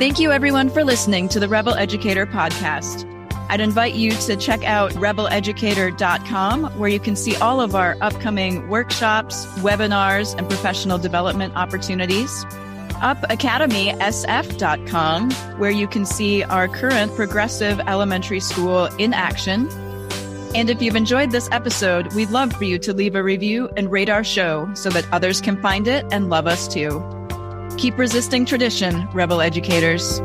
Thank 0.00 0.18
you, 0.18 0.32
everyone, 0.32 0.68
for 0.70 0.82
listening 0.82 1.28
to 1.28 1.38
the 1.38 1.46
Rebel 1.46 1.74
Educator 1.74 2.24
podcast. 2.24 3.06
I'd 3.50 3.60
invite 3.60 3.92
you 3.92 4.12
to 4.12 4.34
check 4.34 4.64
out 4.64 4.92
rebeleducator.com, 4.92 6.78
where 6.78 6.88
you 6.88 6.98
can 6.98 7.16
see 7.16 7.36
all 7.36 7.60
of 7.60 7.74
our 7.74 7.98
upcoming 8.00 8.66
workshops, 8.70 9.44
webinars, 9.58 10.34
and 10.38 10.48
professional 10.48 10.96
development 10.96 11.54
opportunities. 11.54 12.46
UpAcademySF.com, 13.02 15.30
where 15.58 15.70
you 15.70 15.86
can 15.86 16.06
see 16.06 16.44
our 16.44 16.66
current 16.66 17.14
progressive 17.14 17.78
elementary 17.80 18.40
school 18.40 18.86
in 18.96 19.12
action. 19.12 19.68
And 20.54 20.70
if 20.70 20.80
you've 20.80 20.96
enjoyed 20.96 21.30
this 21.30 21.50
episode, 21.52 22.14
we'd 22.14 22.30
love 22.30 22.54
for 22.54 22.64
you 22.64 22.78
to 22.78 22.94
leave 22.94 23.16
a 23.16 23.22
review 23.22 23.68
and 23.76 23.92
rate 23.92 24.08
our 24.08 24.24
show 24.24 24.72
so 24.72 24.88
that 24.88 25.06
others 25.12 25.42
can 25.42 25.60
find 25.60 25.86
it 25.86 26.06
and 26.10 26.30
love 26.30 26.46
us 26.46 26.66
too. 26.66 27.19
Keep 27.80 27.96
resisting 27.96 28.44
tradition, 28.44 29.08
rebel 29.14 29.40
educators. 29.40 30.18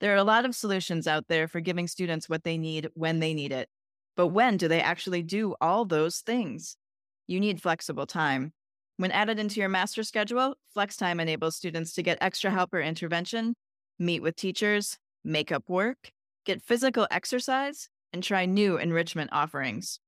There 0.00 0.12
are 0.12 0.16
a 0.16 0.24
lot 0.24 0.44
of 0.44 0.56
solutions 0.56 1.06
out 1.06 1.28
there 1.28 1.46
for 1.46 1.60
giving 1.60 1.86
students 1.86 2.28
what 2.28 2.42
they 2.42 2.58
need 2.58 2.88
when 2.94 3.20
they 3.20 3.32
need 3.32 3.52
it. 3.52 3.68
But 4.16 4.26
when 4.26 4.56
do 4.56 4.66
they 4.66 4.80
actually 4.80 5.22
do 5.22 5.54
all 5.60 5.84
those 5.84 6.18
things? 6.18 6.76
You 7.28 7.38
need 7.38 7.62
flexible 7.62 8.06
time. 8.06 8.54
When 8.96 9.12
added 9.12 9.38
into 9.38 9.60
your 9.60 9.68
master 9.68 10.02
schedule, 10.02 10.56
flex 10.74 10.96
time 10.96 11.20
enables 11.20 11.54
students 11.54 11.92
to 11.92 12.02
get 12.02 12.18
extra 12.20 12.50
help 12.50 12.74
or 12.74 12.80
intervention, 12.80 13.54
meet 14.00 14.20
with 14.20 14.34
teachers, 14.34 14.98
make 15.22 15.52
up 15.52 15.68
work, 15.68 16.10
get 16.44 16.60
physical 16.60 17.06
exercise, 17.12 17.88
and 18.12 18.24
try 18.24 18.46
new 18.46 18.78
enrichment 18.78 19.30
offerings. 19.32 20.00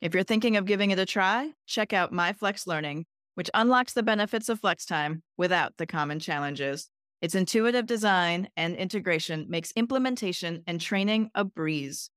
If 0.00 0.14
you're 0.14 0.22
thinking 0.22 0.56
of 0.56 0.66
giving 0.66 0.90
it 0.90 0.98
a 0.98 1.06
try, 1.06 1.52
check 1.66 1.92
out 1.92 2.12
MyFlex 2.12 2.66
Learning, 2.66 3.06
which 3.34 3.50
unlocks 3.54 3.92
the 3.92 4.02
benefits 4.02 4.48
of 4.48 4.60
flex 4.60 4.84
time 4.84 5.22
without 5.36 5.76
the 5.76 5.86
common 5.86 6.20
challenges. 6.20 6.90
Its 7.22 7.34
intuitive 7.34 7.86
design 7.86 8.48
and 8.56 8.76
integration 8.76 9.46
makes 9.48 9.72
implementation 9.76 10.62
and 10.66 10.80
training 10.80 11.30
a 11.34 11.44
breeze. 11.44 12.10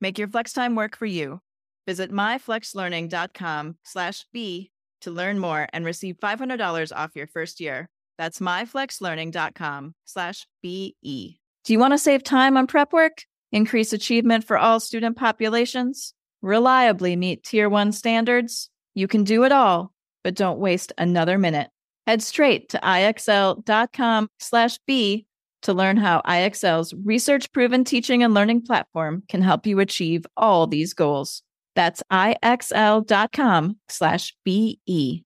Make 0.00 0.18
your 0.18 0.28
flex 0.28 0.52
time 0.52 0.74
work 0.74 0.96
for 0.96 1.06
you. 1.06 1.40
Visit 1.86 2.10
myflexlearning.com 2.10 3.76
slash 3.84 4.24
B 4.32 4.70
to 5.02 5.10
learn 5.10 5.38
more 5.38 5.68
and 5.72 5.84
receive 5.84 6.16
$500 6.16 6.92
off 6.94 7.14
your 7.14 7.26
first 7.26 7.60
year. 7.60 7.88
That's 8.18 8.38
myflexlearning.com 8.40 9.94
slash 10.04 10.46
BE. 10.62 11.40
Do 11.64 11.72
you 11.72 11.78
want 11.78 11.92
to 11.92 11.98
save 11.98 12.22
time 12.22 12.56
on 12.56 12.66
prep 12.66 12.92
work? 12.92 13.24
Increase 13.52 13.92
achievement 13.92 14.44
for 14.44 14.58
all 14.58 14.80
student 14.80 15.16
populations? 15.16 16.14
Reliably 16.42 17.16
meet 17.16 17.44
Tier 17.44 17.68
1 17.68 17.92
standards, 17.92 18.70
you 18.94 19.06
can 19.08 19.24
do 19.24 19.44
it 19.44 19.52
all, 19.52 19.92
but 20.24 20.34
don't 20.34 20.58
waste 20.58 20.92
another 20.98 21.38
minute. 21.38 21.70
Head 22.06 22.22
straight 22.22 22.68
to 22.70 22.78
ixl.com 22.78 24.28
slash 24.38 24.78
B 24.86 25.26
to 25.62 25.72
learn 25.72 25.96
how 25.96 26.22
IXL's 26.22 26.94
research 27.04 27.52
proven 27.52 27.84
teaching 27.84 28.22
and 28.22 28.34
learning 28.34 28.62
platform 28.62 29.22
can 29.28 29.42
help 29.42 29.66
you 29.66 29.78
achieve 29.80 30.26
all 30.36 30.66
these 30.66 30.94
goals. 30.94 31.42
That's 31.76 32.02
IXL.com 32.10 33.76
slash 33.88 34.34
BE. 34.44 35.24